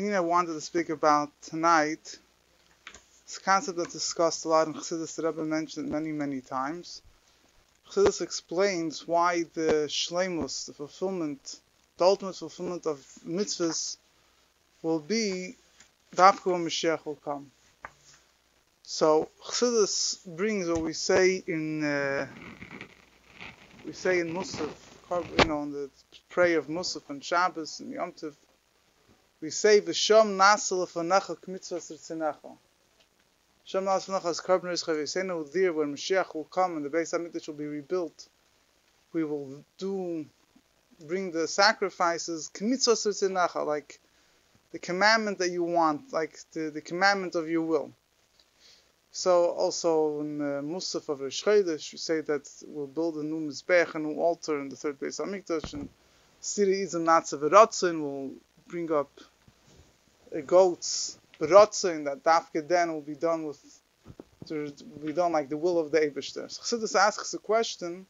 thing 0.00 0.14
I 0.14 0.20
wanted 0.20 0.52
to 0.52 0.60
speak 0.60 0.90
about 0.90 1.30
tonight 1.42 2.18
is 3.26 3.36
a 3.36 3.40
concept 3.40 3.78
that's 3.78 3.92
discussed 3.92 4.44
a 4.44 4.48
lot 4.48 4.68
in 4.68 4.74
Chassidus 4.74 5.16
that 5.16 5.26
Rebbe 5.26 5.44
mentioned 5.44 5.90
many, 5.90 6.12
many 6.12 6.40
times. 6.40 7.02
Chassidus 7.90 8.20
explains 8.20 9.08
why 9.08 9.44
the 9.54 9.86
shlemus, 9.88 10.66
the 10.66 10.72
fulfillment, 10.72 11.60
the 11.96 12.04
ultimate 12.04 12.36
fulfillment 12.36 12.86
of 12.86 13.04
mitzvahs 13.26 13.96
will 14.82 15.00
be 15.00 15.56
Dafka 16.14 16.52
when 16.52 16.64
Mashiach 16.64 17.04
will 17.04 17.16
come. 17.16 17.50
So 18.84 19.28
Chassidus 19.44 20.24
brings 20.26 20.68
what 20.68 20.82
we 20.82 20.92
say 20.92 21.42
in 21.46 21.82
uh, 21.84 22.26
we 23.84 23.92
say 23.94 24.20
in 24.20 24.32
Musaf, 24.32 24.70
you 25.10 25.48
know, 25.48 25.62
in 25.62 25.72
the 25.72 25.90
prayer 26.28 26.58
of 26.58 26.68
Musaf 26.68 27.08
and 27.08 27.24
Shabbos 27.24 27.80
and 27.80 27.90
Yom 27.90 28.12
Tov, 28.12 28.34
we 29.40 29.50
say 29.50 29.80
v'sham 29.80 30.36
nasel 30.36 30.84
lefanecha 30.84 31.36
k'mitzvah 31.36 31.78
tzirtzinecha. 31.78 32.56
Sham 33.64 33.84
nasel 33.84 34.20
lefanecha 34.20 34.70
is 34.72 34.86
We 34.86 35.06
say 35.06 35.22
no 35.22 35.44
there 35.44 35.72
when 35.72 35.94
Mashiach 35.94 36.34
will 36.34 36.44
come 36.44 36.76
and 36.76 36.84
the 36.84 36.90
Beis 36.90 37.12
Hamikdash 37.12 37.46
will 37.46 37.54
be 37.54 37.66
rebuilt. 37.66 38.28
We 39.12 39.24
will 39.24 39.64
do 39.78 40.26
bring 41.06 41.30
the 41.30 41.46
sacrifices 41.46 42.50
k'mitzvah 42.52 42.94
tzirtzinecha, 42.94 43.64
like 43.64 44.00
the 44.72 44.78
commandment 44.78 45.38
that 45.38 45.50
you 45.50 45.62
want, 45.62 46.12
like 46.12 46.38
the, 46.52 46.70
the 46.70 46.80
commandment 46.80 47.34
of 47.36 47.48
your 47.48 47.62
will. 47.62 47.92
So 49.12 49.50
also 49.50 50.20
in 50.20 50.38
the 50.38 50.62
Musaf 50.62 51.08
of 51.08 51.20
Rosh 51.20 51.42
Chodesh, 51.42 51.92
we 51.92 51.98
say 51.98 52.20
that 52.22 52.48
we'll 52.66 52.86
build 52.86 53.16
a 53.16 53.22
new 53.22 53.48
Mizbech, 53.48 53.94
a 53.94 53.98
new 53.98 54.20
altar 54.20 54.60
in 54.60 54.68
the 54.68 54.76
third 54.76 54.98
Beis 54.98 55.20
Hamikdash, 55.20 55.74
and 55.74 55.88
Siri 56.40 56.82
Izim 56.82 57.04
Natzav 57.04 57.40
will 57.40 58.32
bring 58.68 58.92
up 58.92 59.10
a 60.32 60.42
goat's 60.42 61.18
berotzen 61.40 62.04
that 62.04 62.22
dafke 62.22 62.66
then 62.68 62.92
will 62.92 63.00
be 63.00 63.14
done 63.14 63.46
with 63.46 63.60
to 64.46 64.72
be 65.04 65.12
done 65.12 65.32
like 65.32 65.48
the 65.48 65.56
will 65.56 65.78
of 65.78 65.90
the 65.90 66.00
Eibishter. 66.00 66.50
So 66.50 66.76
Chassidus 66.76 66.94
asks 66.94 67.34
a 67.34 67.38
question: 67.38 68.06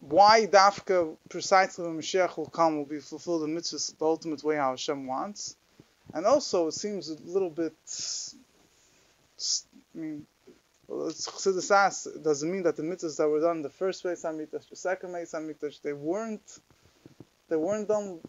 Why 0.00 0.46
dafke 0.46 1.16
precisely 1.28 1.86
when 1.86 1.98
Mashiach 1.98 2.36
will 2.36 2.46
come 2.46 2.76
will 2.76 2.84
be 2.84 3.00
fulfilled 3.00 3.42
the 3.42 3.48
mitzvah 3.48 3.96
the 3.98 4.04
ultimate 4.04 4.42
way 4.42 4.56
how 4.56 4.70
Hashem 4.70 5.06
wants, 5.06 5.56
and 6.12 6.26
also 6.26 6.68
it 6.68 6.72
seems 6.72 7.08
a 7.08 7.16
little 7.24 7.50
bit. 7.50 7.74
I 9.94 9.98
mean, 9.98 10.26
Chassidus 10.88 11.70
asks, 11.70 12.08
does 12.22 12.42
it 12.42 12.46
mean 12.46 12.64
that 12.64 12.76
the 12.76 12.82
mitzvahs 12.82 13.16
that 13.16 13.28
were 13.28 13.40
done 13.40 13.58
in 13.58 13.62
the 13.62 13.70
first 13.70 14.02
Beis 14.04 14.24
Hamikdash, 14.24 14.68
the 14.68 14.76
second 14.76 15.10
Beis 15.10 15.32
Hamikdash, 15.32 15.80
they 15.82 15.92
weren't 15.92 16.60
they 17.50 17.56
weren't 17.56 17.88
done 17.88 18.20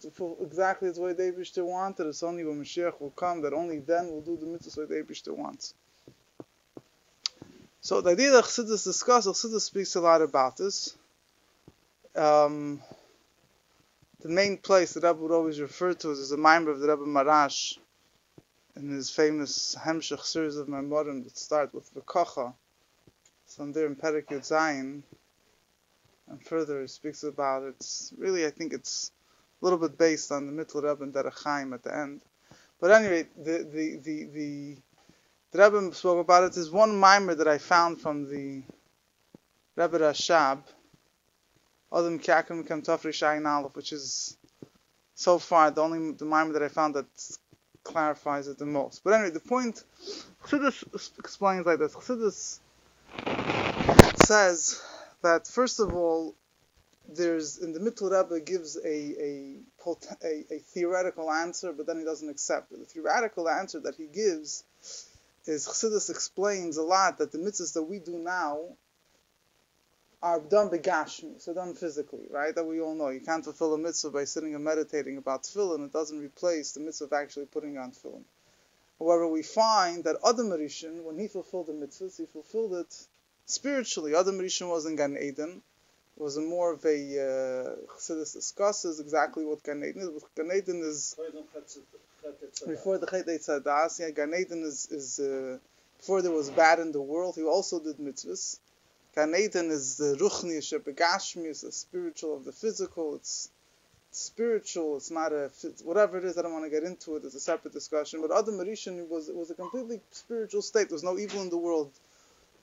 exactly 0.42 0.90
the 0.90 1.00
way 1.00 1.12
the 1.12 1.22
Abishter 1.22 1.64
wanted. 1.64 2.08
It's 2.08 2.24
only 2.24 2.44
when 2.44 2.60
Mashiach 2.60 3.00
will 3.00 3.10
come 3.10 3.40
that 3.42 3.52
only 3.52 3.78
then 3.78 4.10
will 4.10 4.20
do 4.20 4.36
the 4.36 4.46
mitzvahs 4.46 4.88
the 4.88 4.94
Abishter 4.94 5.34
wants. 5.34 5.74
So 7.80 8.00
the 8.00 8.10
idea 8.10 8.32
that 8.32 8.44
Chassidus 8.44 8.84
discusses, 8.84 9.36
Chassidus 9.36 9.62
speaks 9.62 9.94
a 9.94 10.00
lot 10.00 10.22
about 10.22 10.56
this. 10.56 10.96
Um, 12.16 12.82
the 14.20 14.28
main 14.28 14.58
place 14.58 14.94
that 14.94 15.04
Rebbe 15.04 15.20
would 15.20 15.32
always 15.32 15.60
refer 15.60 15.94
to 15.94 16.10
is 16.10 16.32
a 16.32 16.36
member 16.36 16.72
of 16.72 16.80
the 16.80 16.88
Rebbe 16.88 17.06
Maharash 17.06 17.78
in 18.74 18.88
his 18.90 19.10
famous 19.10 19.76
Hemshech 19.78 20.22
series 20.22 20.56
of 20.56 20.66
Memorim 20.66 21.22
that 21.24 21.38
start 21.38 21.72
with 21.72 21.94
V'kocha. 21.94 22.54
So 23.46 23.66
there 23.70 23.86
in 23.86 23.94
Perikut 23.96 24.42
Zayin, 24.42 25.02
and 26.28 26.44
further 26.44 26.86
speaks 26.86 27.22
about. 27.22 27.62
It's 27.64 28.12
really, 28.16 28.46
I 28.46 28.50
think 28.50 28.72
it's 28.72 29.10
a 29.60 29.64
little 29.64 29.78
bit 29.78 29.98
based 29.98 30.32
on 30.32 30.46
the 30.46 30.64
Mittel 30.64 30.82
Rebbe 30.82 31.02
and 31.02 31.14
Derech 31.14 31.42
Chaim 31.44 31.72
at 31.72 31.82
the 31.82 31.96
end. 31.96 32.22
But 32.80 32.90
anyway, 32.90 33.28
the 33.36 33.58
the 33.58 33.96
the 34.02 34.24
the, 34.24 34.76
the 35.52 35.58
Rebbe 35.58 35.94
spoke 35.94 36.20
about 36.20 36.44
it. 36.44 36.52
There's 36.54 36.70
one 36.70 36.98
mimer 36.98 37.34
that 37.34 37.48
I 37.48 37.58
found 37.58 38.00
from 38.00 38.28
the 38.28 38.62
Rebbe 39.76 39.98
Rashab, 39.98 40.62
Adam 41.92 42.18
Kakim 42.18 42.66
Kam 42.66 42.82
Tafri 42.82 43.12
Shayin 43.12 43.46
Aleph, 43.46 43.76
which 43.76 43.92
is 43.92 44.36
so 45.14 45.38
far 45.38 45.70
the 45.70 45.80
only 45.82 46.12
the 46.12 46.24
mimer 46.24 46.52
that 46.54 46.62
I 46.62 46.68
found 46.68 46.94
that 46.96 47.06
clarifies 47.84 48.48
it 48.48 48.58
the 48.58 48.66
most. 48.66 49.02
But 49.04 49.14
anyway, 49.14 49.30
the 49.30 49.40
point 49.40 49.84
Chassidus 50.44 51.18
explains 51.18 51.66
like 51.66 51.78
this. 51.78 51.94
Chassidus 51.94 52.60
says 54.24 54.82
that 55.22 55.46
first 55.46 55.80
of 55.80 55.94
all, 55.94 56.34
there's 57.08 57.58
in 57.58 57.72
the 57.72 57.80
Mittel 57.80 58.10
Rebbe 58.10 58.40
gives 58.40 58.76
a, 58.76 58.88
a, 58.88 59.56
a, 60.22 60.54
a 60.54 60.58
theoretical 60.58 61.30
answer, 61.30 61.72
but 61.72 61.86
then 61.86 61.98
he 61.98 62.04
doesn't 62.04 62.28
accept 62.28 62.72
it. 62.72 62.78
The 62.78 62.84
theoretical 62.86 63.48
answer 63.48 63.80
that 63.80 63.96
he 63.96 64.06
gives 64.06 64.64
is 65.46 65.66
Chassidus 65.66 66.10
explains 66.10 66.76
a 66.76 66.82
lot 66.82 67.18
that 67.18 67.32
the 67.32 67.38
mitzvahs 67.38 67.74
that 67.74 67.82
we 67.82 67.98
do 67.98 68.18
now 68.18 68.76
are 70.22 70.38
done 70.38 70.70
begashmi, 70.70 71.40
so 71.40 71.52
done 71.52 71.74
physically, 71.74 72.28
right? 72.30 72.54
That 72.54 72.64
we 72.64 72.80
all 72.80 72.94
know. 72.94 73.08
You 73.08 73.20
can't 73.20 73.42
fulfill 73.42 73.74
a 73.74 73.78
mitzvah 73.78 74.10
by 74.10 74.24
sitting 74.24 74.54
and 74.54 74.62
meditating 74.62 75.16
about 75.16 75.42
tefillin. 75.42 75.84
It 75.84 75.92
doesn't 75.92 76.20
replace 76.20 76.72
the 76.72 76.80
mitzvah 76.80 77.06
of 77.06 77.12
actually 77.12 77.46
putting 77.46 77.76
on 77.76 77.90
tefillin. 77.90 78.22
However, 79.00 79.26
we 79.26 79.42
find 79.42 80.04
that 80.04 80.16
Adam 80.24 80.50
Rishon, 80.50 81.02
when 81.02 81.18
he 81.18 81.26
fulfilled 81.26 81.66
the 81.66 81.72
mitzvahs, 81.72 82.18
he 82.18 82.26
fulfilled 82.26 82.74
it 82.74 83.06
spiritually. 83.46 84.14
Adam 84.14 84.38
Rishon 84.38 84.68
was 84.68 84.86
in 84.86 84.96
Gan 84.96 85.16
Eden. 85.20 85.62
It 86.16 86.22
was 86.22 86.38
more 86.38 86.72
of 86.74 86.84
a 86.84 86.88
uh, 86.88 87.94
Chassidus 87.96 88.34
discusses 88.34 89.00
exactly 89.00 89.44
what 89.44 89.62
Gan 89.62 89.82
Eden 89.84 90.02
is. 90.02 90.24
Gan 90.36 90.50
Eden 90.54 90.80
is 90.80 91.16
before 92.66 92.98
the 92.98 93.06
Chet 93.06 93.26
Tzadas. 93.26 94.00
Yeah, 94.00 94.10
Gan 94.10 94.34
Eden 94.34 94.62
is, 94.62 94.88
is 94.90 95.20
uh, 95.20 95.58
before 95.98 96.22
there 96.22 96.32
was 96.32 96.50
bad 96.50 96.78
in 96.78 96.92
the 96.92 97.00
world. 97.00 97.36
He 97.36 97.42
also 97.42 97.80
did 97.80 97.96
mitzvahs. 97.96 98.58
Gan 99.14 99.34
Eden 99.34 99.70
is 99.70 99.96
the 99.96 100.16
Ruchni 100.16 100.58
Shepegashmi, 100.58 101.46
is 101.46 101.62
the 101.62 101.72
spiritual 101.72 102.36
of 102.36 102.44
the 102.44 102.52
physical. 102.52 103.16
It's 103.16 103.50
spiritual. 104.10 104.96
It's 104.98 105.10
not 105.10 105.32
a 105.32 105.50
whatever 105.84 106.18
it 106.18 106.24
is. 106.24 106.38
I 106.38 106.42
don't 106.42 106.52
want 106.52 106.64
to 106.64 106.70
get 106.70 106.82
into 106.82 107.16
it. 107.16 107.24
It's 107.24 107.34
a 107.34 107.40
separate 107.40 107.72
discussion. 107.72 108.20
But 108.20 108.36
Adam 108.36 108.58
Rishon 108.58 109.08
was 109.08 109.30
was 109.32 109.50
a 109.50 109.54
completely 109.54 110.00
spiritual 110.10 110.62
state. 110.62 110.88
There 110.88 110.94
was 110.94 111.04
no 111.04 111.18
evil 111.18 111.42
in 111.42 111.50
the 111.50 111.58
world 111.58 111.90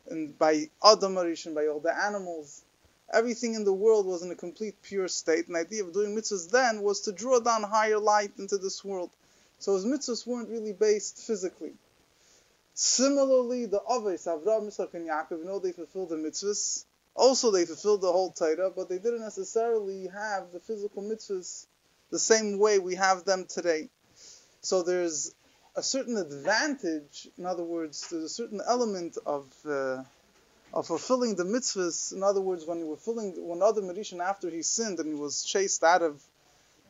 and 0.08 0.38
by 0.38 0.70
Adam 0.84 1.16
Arishan, 1.16 1.56
by 1.56 1.68
all 1.68 1.80
the 1.80 1.96
animals, 1.96 2.64
everything 3.14 3.54
in 3.56 3.64
the 3.64 3.74
world 3.74 4.06
was 4.06 4.24
in 4.24 4.32
a 4.32 4.36
complete 4.36 4.82
pure 4.82 5.08
state. 5.08 5.48
And 5.48 5.56
the 5.56 5.60
idea 5.60 5.84
of 5.84 5.94
doing 5.94 6.16
mitzvahs 6.16 6.50
then 6.50 6.82
was 6.82 7.02
to 7.02 7.12
draw 7.12 7.40
down 7.40 7.64
higher 7.64 8.00
light 8.00 8.32
into 8.38 8.58
this 8.58 8.84
world. 8.84 9.10
So 9.60 9.76
his 9.76 9.86
mitzvahs 9.86 10.26
weren't 10.26 10.50
really 10.50 10.74
based 10.74 11.18
physically. 11.18 11.74
Similarly, 12.74 13.66
the 13.66 13.82
Aves, 13.90 14.26
Avraham, 14.26 14.68
Yitzchak, 14.68 14.94
and 14.94 15.08
Yaakov, 15.08 15.40
you 15.40 15.46
know 15.46 15.60
they 15.60 15.74
fulfilled 15.74 16.10
the 16.10 16.16
mitzvahs. 16.16 16.86
Also, 17.14 17.52
they 17.52 17.66
fulfilled 17.66 18.02
the 18.02 18.12
whole 18.12 18.32
Torah, 18.32 18.72
but 18.74 18.88
they 18.88 19.00
didn't 19.00 19.20
necessarily 19.20 20.08
have 20.08 20.54
the 20.54 20.60
physical 20.62 21.04
mitzvahs 21.04 21.66
the 22.10 22.20
same 22.20 22.58
way 22.58 22.80
we 22.80 22.96
have 22.96 23.26
them 23.26 23.46
today. 23.50 23.90
So 24.62 24.84
there's 24.84 25.34
a 25.76 25.84
certain 25.84 26.18
advantage. 26.18 27.28
In 27.38 27.46
other 27.46 27.64
words, 27.64 28.10
there's 28.10 28.24
a 28.24 28.30
certain 28.30 28.62
element 28.68 29.18
of 29.26 29.46
uh, 29.66 30.04
of 30.74 30.88
fulfilling 30.88 31.36
the 31.36 31.44
mitzvahs. 31.44 32.14
In 32.14 32.24
other 32.24 32.42
words, 32.42 32.66
when 32.66 32.80
you 32.80 32.88
were 32.88 32.98
fulfilling 32.98 33.48
when 33.48 33.62
Adam 33.62 33.88
Rishon 33.88 34.22
after 34.22 34.50
he 34.50 34.62
sinned 34.62 35.00
and 35.00 35.08
he 35.08 35.20
was 35.20 35.44
chased 35.44 35.84
out 35.84 36.02
of 36.02 36.22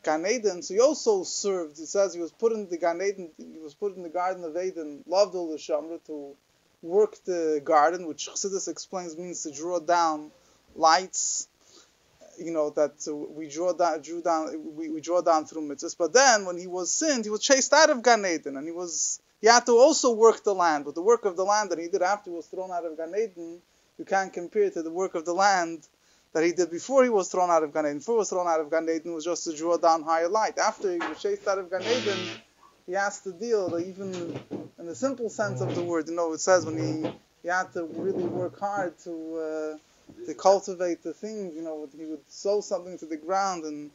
Gan 0.03 0.25
Eden, 0.25 0.61
so 0.61 0.73
he 0.73 0.79
also 0.79 1.23
served. 1.23 1.79
It 1.79 1.87
says 1.87 2.13
he 2.13 2.21
was 2.21 2.31
put 2.31 2.51
in 2.51 2.69
the 2.69 2.77
Gan 2.77 3.01
Eden, 3.01 3.29
he 3.37 3.59
was 3.59 3.73
put 3.73 3.95
in 3.95 4.03
the 4.03 4.09
Garden 4.09 4.43
of 4.43 4.57
Eden, 4.57 5.03
loved 5.05 5.35
all 5.35 5.49
the 5.49 5.57
Shamra 5.57 5.99
to 6.07 6.35
work 6.81 7.15
the 7.25 7.61
garden, 7.63 8.07
which 8.07 8.29
Chassidus 8.29 8.69
explains 8.69 9.17
means 9.17 9.43
to 9.43 9.51
draw 9.51 9.79
down 9.79 10.31
lights 10.75 11.47
you 12.39 12.51
know 12.51 12.69
that 12.71 13.05
uh, 13.07 13.15
we 13.15 13.47
draw 13.47 13.73
down, 13.73 14.01
drew 14.01 14.21
down, 14.21 14.75
we, 14.75 14.89
we 14.89 15.01
draw 15.01 15.21
down 15.21 15.45
through 15.45 15.67
mitzvahs. 15.67 15.97
But 15.97 16.13
then, 16.13 16.45
when 16.45 16.57
he 16.57 16.67
was 16.67 16.91
sinned, 16.91 17.25
he 17.25 17.31
was 17.31 17.41
chased 17.41 17.73
out 17.73 17.89
of 17.89 18.01
Gan 18.03 18.25
Eden, 18.25 18.57
and 18.57 18.65
he 18.65 18.71
was 18.71 19.19
he 19.41 19.47
had 19.47 19.65
to 19.65 19.73
also 19.73 20.13
work 20.13 20.43
the 20.43 20.53
land. 20.53 20.85
But 20.85 20.95
the 20.95 21.01
work 21.01 21.25
of 21.25 21.35
the 21.35 21.43
land 21.43 21.71
that 21.71 21.79
he 21.79 21.87
did 21.87 22.01
after 22.01 22.29
he 22.31 22.35
was 22.35 22.47
thrown 22.47 22.71
out 22.71 22.85
of 22.85 22.97
Gan 22.97 23.13
Eden, 23.15 23.61
you 23.97 24.05
can't 24.05 24.33
compare 24.33 24.69
to 24.69 24.81
the 24.81 24.91
work 24.91 25.15
of 25.15 25.25
the 25.25 25.33
land 25.33 25.87
that 26.33 26.43
he 26.43 26.51
did 26.51 26.69
before 26.71 27.03
he 27.03 27.09
was 27.09 27.29
thrown 27.29 27.49
out 27.49 27.63
of 27.63 27.73
Gan 27.73 27.85
Eden. 27.85 27.97
Before 27.97 28.15
he 28.15 28.19
was 28.19 28.29
thrown 28.29 28.47
out 28.47 28.59
of 28.59 28.69
Gan 28.69 28.87
Eden 28.89 29.13
was 29.13 29.25
just 29.25 29.43
to 29.45 29.55
draw 29.55 29.77
down 29.77 30.03
higher 30.03 30.29
light. 30.29 30.57
After 30.57 30.91
he 30.91 30.99
was 30.99 31.21
chased 31.21 31.47
out 31.47 31.57
of 31.57 31.69
Gan 31.69 31.81
Eden, 31.81 32.19
he 32.85 32.93
has 32.93 33.21
to 33.21 33.31
deal, 33.31 33.79
even 33.79 34.39
in 34.77 34.85
the 34.85 34.95
simple 34.95 35.29
sense 35.29 35.61
of 35.61 35.73
the 35.75 35.81
word. 35.81 36.07
You 36.07 36.15
know, 36.15 36.33
it 36.33 36.39
says 36.39 36.65
when 36.65 36.77
he 36.77 37.11
he 37.41 37.47
had 37.47 37.71
to 37.73 37.85
really 37.85 38.23
work 38.23 38.59
hard 38.59 38.97
to. 38.99 39.75
Uh, 39.75 39.77
to 40.25 40.33
cultivate 40.33 41.03
the 41.03 41.13
things. 41.13 41.55
You 41.55 41.61
know, 41.61 41.87
he 41.97 42.05
would 42.05 42.29
sow 42.29 42.61
something 42.61 42.97
to 42.99 43.05
the 43.05 43.17
ground 43.17 43.63
and 43.63 43.91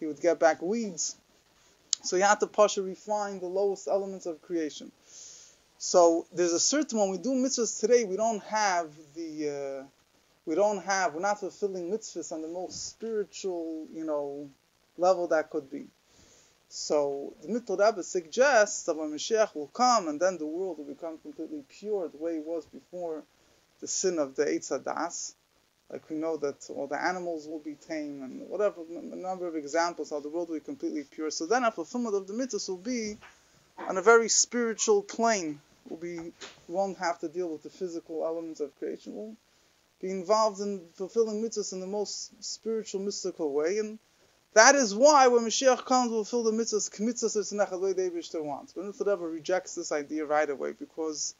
he 0.00 0.06
would 0.06 0.20
get 0.20 0.38
back 0.38 0.62
weeds. 0.62 1.16
So 2.02 2.16
he 2.16 2.22
had 2.22 2.40
to 2.40 2.46
pasha 2.46 2.82
refine 2.82 3.40
the 3.40 3.46
lowest 3.46 3.88
elements 3.88 4.26
of 4.26 4.42
creation. 4.42 4.92
So 5.78 6.26
there's 6.32 6.52
a 6.52 6.60
certain 6.60 6.98
when 6.98 7.10
we 7.10 7.18
do 7.18 7.30
mitzvahs 7.30 7.80
today, 7.80 8.04
we 8.04 8.16
don't 8.16 8.42
have 8.44 8.90
the 9.14 9.80
uh, 9.80 9.84
we 10.46 10.54
don't 10.54 10.82
have 10.84 11.14
we're 11.14 11.20
not 11.20 11.40
fulfilling 11.40 11.90
mitzvahs 11.90 12.32
on 12.32 12.42
the 12.42 12.48
most 12.48 12.88
spiritual 12.88 13.86
you 13.92 14.04
know 14.04 14.48
level 14.96 15.28
that 15.28 15.50
could 15.50 15.70
be. 15.70 15.86
So 16.68 17.34
the 17.42 17.48
Mittler 17.48 17.78
Rebbe 17.86 18.02
suggests 18.02 18.82
that 18.84 18.96
when 18.96 19.12
Mashiach 19.12 19.54
will 19.54 19.68
come 19.68 20.08
and 20.08 20.20
then 20.20 20.38
the 20.38 20.46
world 20.46 20.78
will 20.78 20.84
become 20.84 21.18
completely 21.18 21.62
pure 21.68 22.08
the 22.08 22.16
way 22.16 22.36
it 22.36 22.44
was 22.44 22.66
before 22.66 23.22
the 23.80 23.86
sin 23.86 24.18
of 24.18 24.34
the 24.34 24.44
Eitz 24.46 24.70
Hadas, 24.70 25.34
like 25.90 26.08
we 26.10 26.16
know 26.16 26.36
that 26.38 26.68
all 26.70 26.86
the 26.86 27.00
animals 27.00 27.46
will 27.46 27.60
be 27.60 27.74
tame 27.74 28.22
and 28.22 28.48
whatever, 28.48 28.80
a 28.90 29.16
number 29.16 29.46
of 29.46 29.56
examples 29.56 30.10
how 30.10 30.20
the 30.20 30.28
world 30.28 30.48
will 30.48 30.56
be 30.56 30.64
completely 30.64 31.04
pure. 31.04 31.30
So 31.30 31.46
then 31.46 31.64
a 31.64 31.70
fulfillment 31.70 32.14
of 32.14 32.26
the 32.26 32.32
mitzvahs 32.32 32.68
will 32.68 32.76
be 32.76 33.16
on 33.78 33.98
a 33.98 34.02
very 34.02 34.28
spiritual 34.28 35.02
plane. 35.02 35.60
Will 35.88 35.98
be 35.98 36.32
won't 36.66 36.96
have 36.98 37.18
to 37.20 37.28
deal 37.28 37.48
with 37.48 37.62
the 37.62 37.70
physical 37.70 38.24
elements 38.24 38.60
of 38.60 38.76
creation. 38.78 39.14
We'll 39.14 39.36
be 40.00 40.10
involved 40.10 40.60
in 40.60 40.86
fulfilling 40.94 41.42
mitzvahs 41.42 41.74
in 41.74 41.80
the 41.80 41.86
most 41.86 42.42
spiritual, 42.42 43.02
mystical 43.02 43.52
way. 43.52 43.78
And 43.78 43.98
that 44.54 44.76
is 44.76 44.94
why 44.94 45.28
when 45.28 45.44
Mashiach 45.44 45.84
comes, 45.84 46.10
we'll 46.10 46.24
fulfill 46.24 46.50
the 46.50 46.56
mitzvahs, 46.56 46.90
mitzvahs 46.98 47.50
the 47.70 47.78
way 47.78 47.92
the 47.92 48.10
Abishter 48.10 48.42
wants. 48.42 48.72
But 48.72 48.84
Nitzadeva 48.84 49.30
rejects 49.30 49.74
this 49.74 49.92
idea 49.92 50.24
right 50.24 50.48
away 50.48 50.72
because 50.72 51.34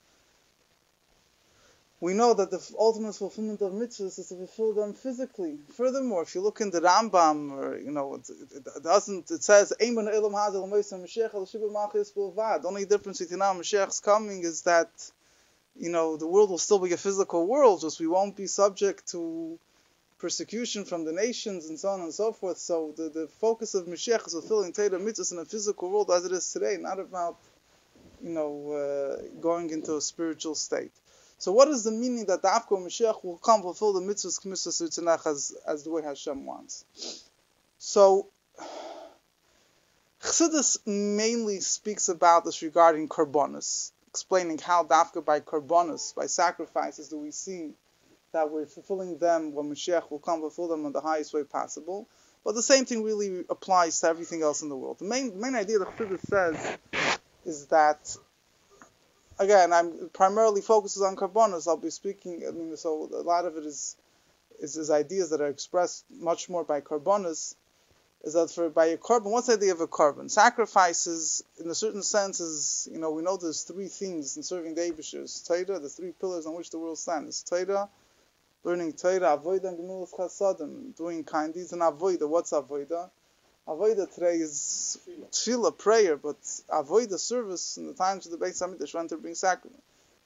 we 2.05 2.13
know 2.13 2.35
that 2.35 2.51
the 2.51 2.61
ultimate 2.79 3.15
fulfillment 3.15 3.63
of 3.63 3.73
mitzvahs 3.73 4.19
is 4.19 4.29
to 4.29 4.35
fulfill 4.35 4.75
them 4.75 4.93
physically. 4.93 5.57
Furthermore, 5.75 6.21
if 6.21 6.35
you 6.35 6.43
look 6.43 6.61
in 6.61 6.71
the 6.71 6.83
Rambam, 6.83 7.39
or 7.53 7.79
you 7.79 7.93
know, 7.93 8.17
it, 8.17 8.29
it, 8.29 8.67
it 8.77 8.83
doesn't. 8.83 9.31
It 9.31 9.43
says, 9.43 9.71
The 9.79 9.87
only 12.67 12.85
difference 12.85 13.19
between 13.21 13.39
now 13.39 13.55
Mashiach's 13.55 14.01
coming 14.01 14.43
is 14.43 14.61
that, 14.63 14.91
you 15.85 15.89
know, 15.89 16.19
the 16.19 16.27
world 16.27 16.51
will 16.51 16.59
still 16.59 16.79
be 16.79 16.93
a 16.93 16.99
physical 16.99 17.47
world, 17.47 17.81
just 17.81 17.99
we 17.99 18.07
won't 18.07 18.37
be 18.37 18.49
subject 18.49 19.09
to 19.13 19.59
persecution 20.19 20.85
from 20.85 21.07
the 21.07 21.13
nations 21.13 21.71
and 21.71 21.81
so 21.81 21.89
on 21.89 22.03
and 22.03 22.13
so 22.13 22.33
forth. 22.33 22.59
So 22.59 22.93
the, 22.99 23.09
the 23.09 23.29
focus 23.41 23.75
of 23.75 23.87
Mashiach 23.87 24.27
is 24.27 24.35
fulfilling 24.35 24.75
Torah 24.75 24.91
mitzvahs 24.91 25.33
in 25.33 25.39
a 25.39 25.47
physical 25.47 25.91
world 25.91 26.11
as 26.15 26.27
it 26.27 26.33
is 26.33 26.53
today, 26.53 26.77
not 26.79 26.99
about, 27.01 27.39
you 28.23 28.29
know, 28.29 28.51
uh, 28.73 29.23
going 29.41 29.71
into 29.71 29.97
a 29.97 30.03
spiritual 30.03 30.55
state. 30.55 30.93
So 31.39 31.53
what 31.53 31.69
is 31.69 31.85
the 31.85 31.91
meaning 31.91 32.27
that 32.27 32.43
the 32.43 32.49
Afko 32.49 32.79
Mashiach 32.79 33.25
will 33.25 33.39
come 33.39 33.63
fulfill 33.63 33.93
the 33.93 34.01
mitzvahs 34.01 34.41
k'mitzvahs 34.41 35.27
as, 35.27 35.57
as 35.67 35.85
the 35.85 35.91
way 35.91 36.03
Hashem 36.03 36.47
wants? 36.47 36.85
So 37.79 38.29
Chassidus 40.23 40.79
mainly 40.87 41.61
speaks 41.61 42.09
about 42.09 42.45
this 42.45 42.63
regarding 42.63 43.09
korbanos, 43.09 43.93
explaining 44.09 44.59
how 44.59 44.83
dafka 44.85 45.23
by 45.23 45.41
korbanos, 45.41 46.15
by 46.15 46.27
sacrifices, 46.27 47.09
do 47.09 47.19
we 47.19 47.31
see 47.31 47.75
that 48.33 48.51
we're 48.51 48.67
fulfilling 48.67 49.19
them 49.19 49.53
when 49.53 49.71
Mashiach 49.71 50.11
will 50.11 50.19
come 50.19 50.41
fulfill 50.41 50.69
them 50.69 50.87
in 50.87 50.93
the 50.93 51.01
highest 51.01 51.33
way 51.33 51.45
possible. 51.45 52.09
But 52.45 52.55
the 52.55 52.63
same 52.63 52.85
thing 52.85 53.03
really 53.03 53.45
applies 53.49 54.01
to 54.01 54.09
everything 54.09 54.43
else 54.43 54.61
in 54.63 54.69
the 54.69 54.77
world. 54.77 54.99
The 54.99 55.05
main 55.05 55.41
main 55.41 55.55
idea 55.55 55.79
that 55.79 55.97
Chassidus 55.97 56.27
says 56.29 56.79
is 57.45 57.67
that 57.67 58.17
again, 59.39 59.73
I'm 59.73 60.11
primarily 60.13 60.61
focuses 60.61 61.03
on 61.03 61.17
korbanos. 61.17 61.67
I'll 61.67 61.77
be 61.77 61.91
speaking. 61.91 62.45
I 62.47 62.51
mean, 62.51 62.77
so 62.77 63.09
a 63.13 63.23
lot 63.23 63.45
of 63.45 63.57
it 63.57 63.65
is 63.65 63.97
is, 64.61 64.77
is 64.77 64.91
ideas 64.91 65.31
that 65.31 65.41
are 65.41 65.49
expressed 65.49 66.05
much 66.11 66.49
more 66.49 66.65
by 66.65 66.81
korbanos. 66.81 67.55
Is 68.23 68.33
that 68.33 68.51
for 68.51 68.71
by 68.71 68.87
a 68.87 68.97
korban? 68.97 69.31
What's 69.31 69.49
the 69.49 69.55
idea 69.55 69.73
of 69.73 69.81
a 69.83 69.87
korban? 69.87 70.31
Sacrifices, 70.31 71.45
in 71.63 71.69
a 71.69 71.75
certain 71.75 72.03
sense, 72.03 72.41
is 72.41 72.89
you 72.91 72.99
know 72.99 73.11
we 73.11 73.23
know 73.23 73.37
there's 73.37 73.63
three 73.63 73.89
things 73.89 74.37
in 74.37 74.43
serving 74.43 74.75
the 74.75 74.81
Eibushers. 74.81 75.47
Torah, 75.47 75.79
the 75.79 75.91
three 75.91 76.13
pillars 76.13 76.47
on 76.47 76.55
which 76.55 76.71
the 76.71 76.79
world 76.79 76.99
stands. 76.99 77.43
Torah, 77.43 77.89
learning 78.63 78.95
Torah, 78.95 79.39
avodah, 79.39 79.69
and 79.69 80.09
chasadim, 80.09 80.97
doing 80.97 81.23
kind 81.23 81.53
deeds, 81.53 81.75
and 81.75 81.83
avodah. 81.83 82.27
What's 82.27 82.53
avodah? 82.53 83.11
Avodah 83.67 84.13
today 84.15 84.37
is 84.37 84.99
tefillah, 85.33 85.77
prayer, 85.77 86.17
but 86.17 86.41
avodah 86.69 87.19
service 87.19 87.79
in 87.79 87.87
the 87.87 87.95
times 87.95 88.27
of 88.27 88.33
the 88.33 88.39
Beit 88.39 88.55
Hamikdash 88.55 88.95
went 88.95 89.09
to 89.09 89.17
bring, 89.17 89.35
sacri- 89.35 89.71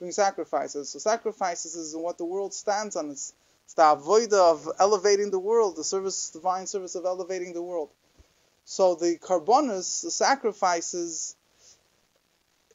bring 0.00 0.11
sacrifices. 0.11 0.90
So 0.90 0.99
sacrifices 0.99 1.76
is 1.76 1.94
what 1.94 2.19
the 2.19 2.25
world 2.25 2.52
stands 2.52 2.96
on. 2.96 3.11
It's, 3.11 3.32
it's 3.64 3.75
the 3.75 3.82
avodah 3.82 4.52
of 4.52 4.69
elevating 4.81 5.31
the 5.31 5.38
world, 5.38 5.76
the 5.76 5.85
service, 5.85 6.31
divine 6.31 6.67
service 6.67 6.96
of 6.96 7.05
elevating 7.05 7.52
the 7.52 7.62
world. 7.62 7.90
So 8.64 8.96
the 8.96 9.17
korbanos, 9.19 10.02
the 10.02 10.11
sacrifices, 10.11 11.37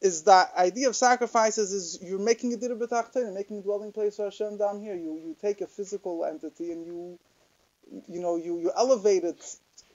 is 0.01 0.24
that 0.24 0.54
idea 0.57 0.89
of 0.89 0.95
sacrifices 0.95 1.71
is 1.71 2.00
you're 2.01 2.19
making 2.19 2.54
a 2.54 2.57
dir 2.57 2.75
you're 3.15 3.31
making 3.31 3.60
a 3.60 3.62
dwelling 3.62 3.92
place 3.92 4.15
for 4.15 4.25
Hashem 4.25 4.57
down 4.57 4.81
here. 4.81 4.95
You 4.95 5.15
you 5.15 5.36
take 5.42 5.62
a 5.62 5.68
physical 5.68 6.25
entity 6.25 6.71
and 6.71 6.86
you 6.86 7.19
you 8.07 8.19
know 8.19 8.36
you 8.36 8.60
you 8.60 8.71
elevate 8.75 9.24
it 9.24 9.42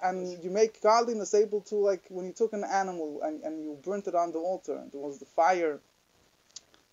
and 0.02 0.42
you 0.42 0.50
make 0.50 0.80
godliness 0.82 1.34
able 1.34 1.60
to 1.62 1.76
like 1.76 2.02
when 2.08 2.26
you 2.26 2.32
took 2.32 2.52
an 2.52 2.64
animal 2.64 3.20
and, 3.22 3.42
and 3.42 3.62
you 3.62 3.78
burnt 3.82 4.06
it 4.06 4.14
on 4.14 4.32
the 4.32 4.38
altar 4.38 4.82
there 4.92 5.00
was 5.00 5.18
the 5.18 5.26
fire. 5.26 5.80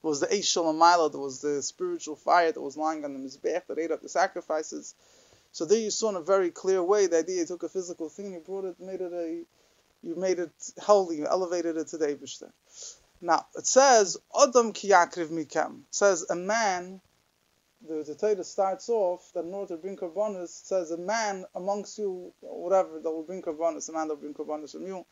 There 0.01 0.09
was 0.09 0.19
the 0.19 0.27
Eish 0.27 0.45
Shalom 0.45 0.79
there 0.79 1.21
was 1.21 1.41
the 1.41 1.61
spiritual 1.61 2.15
fire 2.15 2.51
that 2.51 2.61
was 2.61 2.77
lying 2.77 3.03
on 3.05 3.13
the 3.13 3.19
Mizbech 3.19 3.67
that 3.67 3.79
ate 3.79 3.91
up 3.91 4.01
the 4.01 4.09
sacrifices. 4.09 4.93
So 5.51 5.65
there 5.65 5.79
you 5.79 5.89
saw 5.89 6.09
in 6.09 6.15
a 6.15 6.21
very 6.21 6.51
clear 6.51 6.83
way 6.83 7.07
the 7.07 7.19
idea 7.19 7.39
you 7.39 7.45
took 7.45 7.63
a 7.63 7.69
physical 7.69 8.09
thing 8.09 8.33
you 8.33 8.39
brought 8.39 8.65
it 8.65 8.79
made 8.79 9.01
it 9.01 9.13
a 9.13 9.43
you 10.03 10.15
made 10.15 10.39
it 10.39 10.51
holy 10.79 11.17
you 11.17 11.25
elevated 11.25 11.77
it 11.77 11.87
to 11.87 11.97
the 11.97 12.07
Eibishter 12.07 12.51
now 13.21 13.45
it 13.55 13.65
says 13.65 14.17
Adam 14.39 14.73
kiyakriv 14.73 15.29
mikem. 15.29 15.79
It 15.79 15.95
says 15.95 16.25
a 16.29 16.35
man 16.35 17.01
the, 17.87 18.03
the 18.03 18.15
Torah 18.15 18.43
starts 18.43 18.89
off 18.89 19.31
that 19.33 19.45
in 19.45 19.53
order 19.53 19.75
to 19.75 19.81
bring 19.81 19.97
korbanos, 19.97 20.49
says 20.49 20.91
a 20.91 20.97
man 20.97 21.45
amongst 21.55 21.97
you, 21.97 22.33
whatever, 22.41 22.99
that 22.99 23.11
will 23.11 23.23
bring 23.23 23.41
korbanos, 23.41 23.89
a 23.89 23.93
man 23.93 24.07
that 24.07 24.15
will 24.15 24.21
bring 24.21 24.33
korbanos 24.33 24.71
from 24.71 24.87
you. 24.87 25.05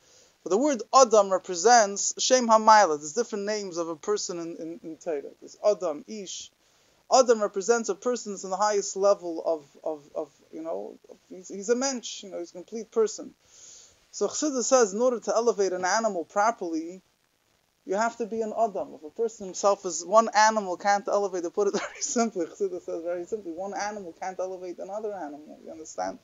But 0.44 0.50
the 0.50 0.58
word 0.58 0.82
Adam 0.94 1.32
represents 1.32 2.14
Shem 2.22 2.48
HaMaila. 2.48 3.00
There's 3.00 3.14
different 3.14 3.46
names 3.46 3.78
of 3.78 3.88
a 3.88 3.96
person 3.96 4.40
in, 4.40 4.58
in, 4.58 4.80
in 4.84 4.98
Torah. 4.98 5.32
There's 5.40 5.58
Adam, 5.66 6.04
Ish. 6.08 6.52
Adam 7.14 7.42
represents 7.42 7.90
a 7.90 7.96
person 7.96 8.34
that's 8.34 8.44
in 8.44 8.50
the 8.50 8.58
highest 8.58 8.96
level 8.96 9.44
of, 9.46 9.66
of, 9.84 10.10
of 10.16 10.32
you 10.52 10.62
know, 10.62 10.98
he's, 11.30 11.48
he's 11.48 11.70
a 11.70 11.76
mensch, 11.76 12.24
you 12.24 12.32
know, 12.32 12.40
he's 12.40 12.52
a 12.52 12.56
complete 12.56 12.92
person. 12.92 13.34
So 14.12 14.28
Chassidus 14.28 14.66
says 14.66 14.94
in 14.94 15.02
order 15.02 15.20
to 15.20 15.36
elevate 15.36 15.74
an 15.74 15.86
animal 15.86 16.26
properly, 16.26 17.02
you 17.86 17.96
have 17.96 18.18
to 18.18 18.26
be 18.26 18.42
an 18.42 18.54
Adam. 18.58 18.94
If 18.96 19.04
a 19.04 19.10
person 19.10 19.48
himself 19.48 19.86
is 19.86 20.06
one 20.06 20.30
animal 20.34 20.78
can't 20.78 21.08
elevate, 21.08 21.44
to 21.44 21.50
put 21.50 21.68
it 21.68 21.74
very 21.80 22.02
simply, 22.02 22.46
Chassidus 22.46 22.84
says 22.84 23.04
very 23.04 23.26
simply, 23.26 23.52
one 23.52 23.74
animal 23.74 24.14
can't 24.20 24.40
elevate 24.40 24.80
another 24.80 25.14
animal. 25.14 25.60
You 25.66 25.72
understand? 25.72 26.20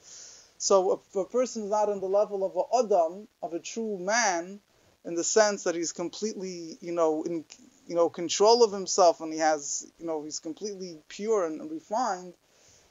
So 0.58 0.94
if 0.94 1.16
a 1.16 1.26
person 1.26 1.64
is 1.64 1.70
not 1.70 1.90
on 1.90 2.02
the 2.02 2.08
level 2.08 2.44
of 2.44 2.56
an 2.56 2.86
Adam, 2.86 3.28
of 3.42 3.54
a 3.54 3.60
true 3.60 3.98
man, 3.98 4.60
in 5.06 5.16
the 5.16 5.24
sense 5.24 5.64
that 5.64 5.76
he's 5.76 5.94
completely, 5.94 6.78
you 6.82 6.92
know, 6.92 7.24
in 7.24 7.46
you 7.88 7.96
know, 7.96 8.10
control 8.10 8.64
of 8.64 8.72
himself 8.72 9.20
and 9.20 9.34
he 9.34 9.40
has, 9.40 9.92
you 10.00 10.06
know, 10.06 10.24
he's 10.24 10.40
completely 10.40 11.00
pure 11.08 11.46
and 11.46 11.72
refined, 11.72 12.34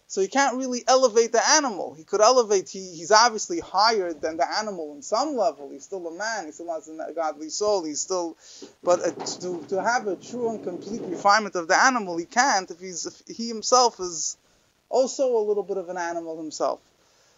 so 0.08 0.22
he 0.22 0.28
can't 0.28 0.56
really 0.56 0.82
elevate 0.88 1.32
the 1.32 1.50
animal. 1.50 1.92
He 1.92 2.02
could 2.02 2.22
elevate, 2.22 2.70
he, 2.70 2.80
he's 2.96 3.10
obviously 3.10 3.60
higher 3.60 4.14
than 4.14 4.38
the 4.38 4.50
animal 4.58 4.94
in 4.94 5.02
some 5.02 5.36
level. 5.36 5.68
He's 5.70 5.84
still 5.84 6.08
a 6.08 6.12
man, 6.12 6.46
he 6.46 6.52
still 6.52 6.72
has 6.72 6.88
a 6.88 7.12
godly 7.12 7.50
soul, 7.50 7.84
he's 7.84 8.00
still, 8.00 8.38
but 8.82 9.00
uh, 9.00 9.10
to, 9.40 9.62
to 9.68 9.82
have 9.82 10.06
a 10.06 10.16
true 10.16 10.48
and 10.48 10.64
complete 10.64 11.02
refinement 11.02 11.56
of 11.56 11.68
the 11.68 11.78
animal, 11.78 12.16
he 12.16 12.24
can't 12.24 12.70
if, 12.70 12.80
he's, 12.80 13.04
if 13.04 13.36
he 13.36 13.48
himself 13.48 14.00
is 14.00 14.38
also 14.88 15.36
a 15.36 15.44
little 15.44 15.62
bit 15.62 15.76
of 15.76 15.90
an 15.90 15.98
animal 15.98 16.38
himself. 16.38 16.80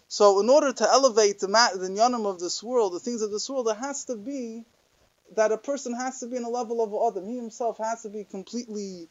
So 0.07 0.41
in 0.41 0.49
order 0.49 0.73
to 0.73 0.89
elevate 0.89 1.41
the, 1.41 1.49
the 1.49 1.89
nyanim 1.89 2.25
of 2.25 2.39
this 2.39 2.63
world, 2.63 2.93
the 2.93 3.01
things 3.01 3.23
of 3.23 3.33
this 3.33 3.51
world, 3.51 3.67
there 3.67 3.75
has 3.75 4.05
to 4.05 4.15
be 4.15 4.65
that 5.35 5.51
a 5.51 5.59
person 5.59 5.95
has 5.95 6.21
to 6.21 6.27
be 6.27 6.37
in 6.37 6.45
a 6.45 6.49
level 6.49 6.83
of 6.83 7.17
Adam. 7.17 7.29
He 7.29 7.37
himself 7.37 7.79
has 7.79 8.03
to 8.03 8.09
be 8.09 8.23
completely 8.23 9.09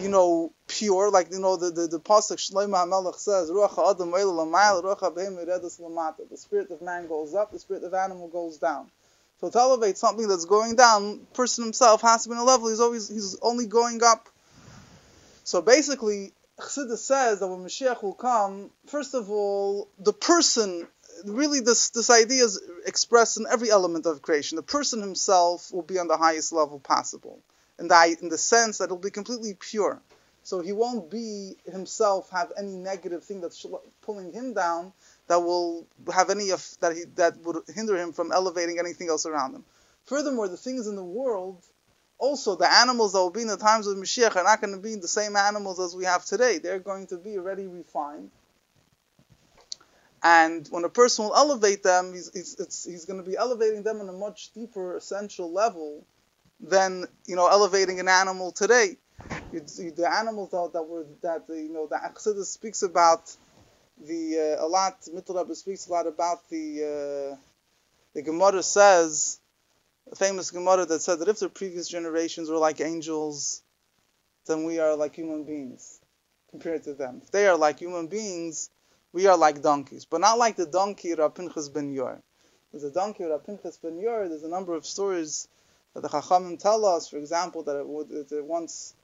you 0.00 0.08
know, 0.08 0.52
pure, 0.68 1.10
like 1.10 1.30
you 1.32 1.38
know 1.38 1.56
the 1.56 1.70
the, 1.70 1.86
the 1.86 2.00
pasuk 2.00 2.36
Shlomo 2.36 2.74
HaMelech 2.74 3.16
says, 3.16 3.50
Ruach 3.50 3.78
Adam 3.90 4.12
Ruach 4.12 5.00
Lamata. 5.80 6.28
The 6.28 6.36
spirit 6.36 6.70
of 6.70 6.82
man 6.82 7.06
goes 7.06 7.34
up, 7.34 7.52
the 7.52 7.58
spirit 7.58 7.84
of 7.84 7.94
animal 7.94 8.28
goes 8.28 8.58
down. 8.58 8.90
So 9.40 9.50
to 9.50 9.58
elevate 9.58 9.98
something 9.98 10.26
that's 10.28 10.46
going 10.46 10.76
down, 10.76 11.26
person 11.34 11.64
himself 11.64 12.02
has 12.02 12.24
to 12.24 12.30
be 12.30 12.34
in 12.34 12.38
a 12.38 12.44
level. 12.44 12.68
He's 12.68 12.80
always 12.80 13.08
he's 13.08 13.38
only 13.40 13.66
going 13.66 14.02
up. 14.02 14.28
So 15.44 15.62
basically, 15.62 16.32
Chassidus 16.58 16.98
says 16.98 17.40
that 17.40 17.46
when 17.46 17.60
Mashiach 17.60 18.02
will 18.02 18.14
come, 18.14 18.70
first 18.86 19.14
of 19.14 19.30
all, 19.30 19.88
the 19.98 20.12
person 20.12 20.86
really 21.24 21.60
this 21.60 21.90
this 21.90 22.10
idea 22.10 22.44
is 22.44 22.60
expressed 22.86 23.38
in 23.38 23.46
every 23.50 23.70
element 23.70 24.06
of 24.06 24.22
creation. 24.22 24.56
The 24.56 24.62
person 24.62 25.00
himself 25.00 25.72
will 25.72 25.82
be 25.82 25.98
on 25.98 26.08
the 26.08 26.16
highest 26.16 26.52
level 26.52 26.78
possible 26.78 27.40
in 27.78 27.88
the, 27.88 28.16
in 28.20 28.28
the 28.28 28.38
sense 28.38 28.78
that 28.78 28.84
it'll 28.84 28.96
be 28.96 29.10
completely 29.10 29.54
pure. 29.58 30.00
So 30.42 30.60
he 30.60 30.72
won't 30.72 31.10
be 31.10 31.56
himself 31.70 32.30
have 32.30 32.52
any 32.56 32.76
negative 32.76 33.24
thing 33.24 33.40
that's 33.40 33.66
pulling 34.02 34.32
him 34.32 34.54
down 34.54 34.92
that 35.26 35.40
will 35.40 35.86
have 36.14 36.30
any 36.30 36.50
of, 36.50 36.64
that 36.80 36.94
he, 36.96 37.02
that 37.16 37.36
would 37.38 37.56
hinder 37.74 37.96
him 37.96 38.12
from 38.12 38.30
elevating 38.30 38.78
anything 38.78 39.08
else 39.08 39.26
around 39.26 39.56
him. 39.56 39.64
Furthermore, 40.04 40.46
the 40.46 40.56
things 40.56 40.86
in 40.86 40.94
the 40.94 41.02
world, 41.02 41.64
also 42.18 42.54
the 42.54 42.72
animals 42.72 43.12
that 43.12 43.18
will 43.18 43.30
be 43.30 43.42
in 43.42 43.48
the 43.48 43.56
times 43.56 43.88
of 43.88 43.96
Mashiach 43.96 44.36
are 44.36 44.44
not 44.44 44.60
going 44.60 44.72
to 44.72 44.80
be 44.80 44.94
the 44.94 45.08
same 45.08 45.34
animals 45.34 45.80
as 45.80 45.96
we 45.96 46.04
have 46.04 46.24
today. 46.24 46.58
They're 46.58 46.78
going 46.78 47.08
to 47.08 47.16
be 47.16 47.36
already 47.36 47.66
refined. 47.66 48.30
And 50.22 50.66
when 50.68 50.84
a 50.84 50.88
person 50.88 51.24
will 51.24 51.34
elevate 51.34 51.82
them, 51.82 52.12
he's, 52.12 52.30
he's, 52.32 52.84
he's 52.84 53.04
going 53.04 53.22
to 53.22 53.28
be 53.28 53.36
elevating 53.36 53.82
them 53.82 54.00
on 54.00 54.08
a 54.08 54.12
much 54.12 54.52
deeper, 54.54 54.96
essential 54.96 55.52
level 55.52 56.04
than 56.60 57.06
you 57.26 57.36
know 57.36 57.48
elevating 57.48 58.00
an 58.00 58.08
animal 58.08 58.52
today. 58.52 58.96
the 59.52 60.08
animals 60.10 60.50
that, 60.50 60.70
that 60.72 60.82
were 60.82 61.06
that 61.22 61.44
you 61.48 61.72
know 61.72 61.86
the 61.86 61.96
Akhsidus 61.96 62.46
speaks 62.46 62.82
about 62.82 63.34
the 63.98 64.56
uh, 64.58 64.64
a 64.64 64.68
lot. 64.68 65.00
Mittel 65.14 65.54
speaks 65.56 65.86
a 65.86 65.92
lot 65.92 66.06
about 66.06 66.48
the 66.48 67.34
uh, 67.34 67.36
the 68.14 68.22
Gemara 68.22 68.62
says 68.62 69.38
a 70.10 70.16
famous 70.16 70.50
Gemara 70.50 70.86
that 70.86 71.02
said 71.02 71.18
that 71.18 71.28
if 71.28 71.40
the 71.40 71.48
previous 71.48 71.88
generations 71.88 72.48
were 72.48 72.58
like 72.58 72.80
angels, 72.80 73.62
then 74.46 74.64
we 74.64 74.78
are 74.78 74.94
like 74.96 75.14
human 75.14 75.44
beings 75.44 76.00
compared 76.50 76.84
to 76.84 76.94
them. 76.94 77.20
If 77.22 77.30
they 77.30 77.46
are 77.46 77.56
like 77.56 77.78
human 77.80 78.06
beings, 78.06 78.70
we 79.12 79.26
are 79.26 79.36
like 79.36 79.62
donkeys, 79.62 80.04
but 80.04 80.20
not 80.20 80.38
like 80.38 80.56
the 80.56 80.66
donkey 80.66 81.14
Rav 81.14 81.34
Pinchas 81.34 81.68
ben 81.68 81.94
Yair. 81.94 82.22
There's 82.70 82.84
a 82.84 82.90
donkey 82.90 83.24
Rav 83.24 83.44
Pinchas 83.44 83.78
ben 83.78 83.98
Yair. 83.98 84.28
There's 84.28 84.44
a 84.44 84.48
number 84.48 84.74
of 84.74 84.86
stories 84.86 85.48
that 85.96 86.02
the 86.02 86.08
Chachamim 86.08 86.58
tell 86.58 86.84
us. 86.84 87.08
For 87.08 87.16
example, 87.16 87.62
that 87.64 87.76
it 87.76 88.28
that 88.28 88.44
once 88.44 88.94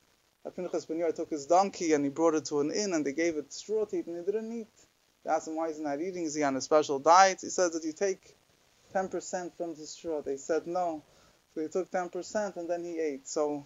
Pinchas 0.55 0.85
ben 0.85 0.99
Yair 0.99 1.15
took 1.15 1.31
his 1.31 1.47
donkey 1.47 1.95
and 1.95 2.05
he 2.05 2.11
brought 2.11 2.35
it 2.35 2.45
to 2.47 2.61
an 2.61 2.71
inn 2.71 2.93
and 2.93 3.05
they 3.05 3.13
gave 3.13 3.37
it 3.37 3.53
straw 3.53 3.87
to 3.87 3.97
eat 3.97 4.07
and 4.07 4.19
he 4.19 4.25
didn't 4.25 4.53
eat. 4.53 4.67
They 5.25 5.31
asked 5.31 5.49
him 5.49 5.57
why 5.57 5.69
he's 5.69 5.81
not 5.81 6.01
eating. 6.01 6.25
Is 6.25 6.35
he 6.35 6.43
on 6.43 6.57
a 6.57 6.61
special 6.61 6.99
diet? 6.99 7.39
He 7.41 7.49
says 7.49 7.73
that 7.73 7.85
you 7.85 7.93
take 7.93 8.37
10% 8.95 9.57
from 9.57 9.75
the 9.75 9.87
straw. 9.87 10.21
They 10.21 10.37
said 10.37 10.67
no. 10.67 11.03
So 11.55 11.63
he 11.63 11.69
took 11.69 11.91
10% 11.91 12.57
and 12.57 12.69
then 12.69 12.85
he 12.85 12.99
ate. 12.99 13.27
So, 13.27 13.65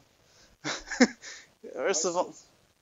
first 1.75 2.05
of 2.05 2.17
all, 2.17 2.35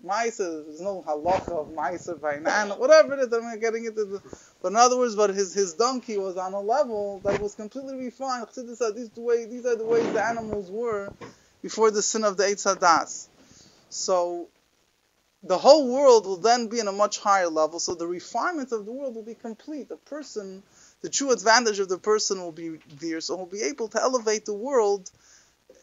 maaser, 0.04 0.64
there's 0.66 0.80
no 0.80 1.04
halacha 1.06 1.50
of 1.50 1.68
maaser 1.68 2.20
by 2.20 2.36
whatever 2.76 3.14
it 3.14 3.20
is, 3.20 3.32
I'm 3.32 3.60
getting 3.60 3.84
into 3.84 4.20
but 4.62 4.68
in 4.68 4.76
other 4.76 4.96
words, 4.96 5.14
but 5.14 5.30
his, 5.30 5.52
his 5.52 5.74
donkey 5.74 6.16
was 6.16 6.36
on 6.36 6.54
a 6.54 6.60
level 6.60 7.20
that 7.24 7.40
was 7.40 7.54
completely 7.54 7.96
refined. 7.96 8.46
Chassidus 8.46 8.78
said, 8.78 8.96
these, 8.96 9.10
the 9.10 9.20
way, 9.20 9.44
these 9.44 9.66
are 9.66 9.76
the 9.76 9.84
ways 9.84 10.10
the 10.12 10.24
animals 10.24 10.70
were 10.70 11.12
before 11.62 11.90
the 11.90 12.02
sin 12.02 12.24
of 12.24 12.36
the 12.36 12.44
Eitz 12.44 12.64
Hadas. 12.64 13.28
So, 13.90 14.48
the 15.42 15.58
whole 15.58 15.92
world 15.92 16.24
will 16.24 16.38
then 16.38 16.68
be 16.68 16.80
in 16.80 16.88
a 16.88 16.92
much 16.92 17.18
higher 17.18 17.48
level, 17.48 17.78
so 17.78 17.94
the 17.94 18.06
refinement 18.06 18.72
of 18.72 18.86
the 18.86 18.92
world 18.92 19.14
will 19.14 19.22
be 19.22 19.34
complete. 19.34 19.90
The 19.90 19.96
person, 19.96 20.62
the 21.02 21.10
true 21.10 21.30
advantage 21.32 21.78
of 21.78 21.90
the 21.90 21.98
person 21.98 22.40
will 22.40 22.52
be 22.52 22.78
there, 22.98 23.20
so 23.20 23.36
he'll 23.36 23.46
be 23.46 23.60
able 23.62 23.88
to 23.88 24.00
elevate 24.00 24.46
the 24.46 24.54
world 24.54 25.10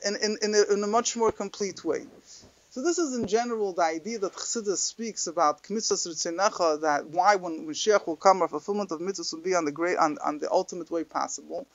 in, 0.03 0.15
in, 0.15 0.38
in, 0.41 0.56
a, 0.56 0.74
in 0.74 0.84
a 0.84 0.88
much 0.88 1.15
more 1.15 1.32
complete 1.32 1.86
way. 1.86 2.08
So 2.72 2.82
this 2.82 2.98
is 2.98 3.13
in 3.13 3.28
general 3.28 3.74
the 3.74 3.82
idea 3.82 4.18
that 4.20 4.32
Chassidus 4.32 4.78
speaks 4.78 5.28
about 5.28 5.62
mitzvahs 5.63 6.08
ritzinecha, 6.08 6.80
that 6.84 7.06
why 7.08 7.36
when 7.36 7.68
Mashiach 7.68 8.08
will 8.08 8.16
come, 8.16 8.42
our 8.42 8.48
fulfillment 8.48 8.94
of 8.94 9.01
mitzvahs 9.01 9.34
will 9.34 9.42
be 9.42 9.56
on 9.56 9.66
the 9.66 9.74
great, 9.74 9.98
on, 9.98 10.18
on 10.24 10.40
the 10.40 10.50
ultimate 10.50 10.90
way 10.90 11.04
possible. 11.04 11.68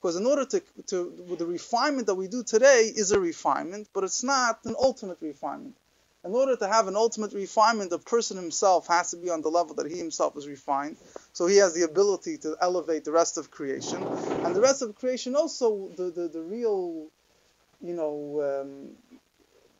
Because 0.00 0.16
in 0.16 0.24
order 0.24 0.46
to, 0.46 0.62
to, 0.86 1.36
the 1.38 1.44
refinement 1.44 2.06
that 2.06 2.14
we 2.14 2.28
do 2.28 2.42
today 2.42 2.90
is 2.96 3.12
a 3.12 3.20
refinement, 3.20 3.88
but 3.92 4.04
it's 4.04 4.24
not 4.24 4.64
an 4.64 4.74
ultimate 4.80 5.18
refinement. 5.20 5.76
In 6.24 6.32
order 6.32 6.56
to 6.56 6.66
have 6.66 6.88
an 6.88 6.96
ultimate 6.96 7.34
refinement, 7.34 7.90
the 7.90 7.98
person 7.98 8.38
himself 8.38 8.86
has 8.86 9.10
to 9.10 9.18
be 9.18 9.28
on 9.28 9.42
the 9.42 9.50
level 9.50 9.74
that 9.74 9.90
he 9.90 9.98
himself 9.98 10.34
is 10.38 10.48
refined. 10.48 10.96
So 11.34 11.46
he 11.46 11.58
has 11.58 11.74
the 11.74 11.82
ability 11.82 12.38
to 12.38 12.56
elevate 12.58 13.04
the 13.04 13.12
rest 13.12 13.36
of 13.36 13.50
creation. 13.50 14.02
And 14.02 14.56
the 14.56 14.62
rest 14.62 14.80
of 14.80 14.94
creation 14.98 15.36
also, 15.36 15.90
the, 15.94 16.04
the, 16.04 16.28
the 16.28 16.40
real, 16.40 17.08
you 17.82 17.92
know, 17.92 18.62
um, 18.62 18.96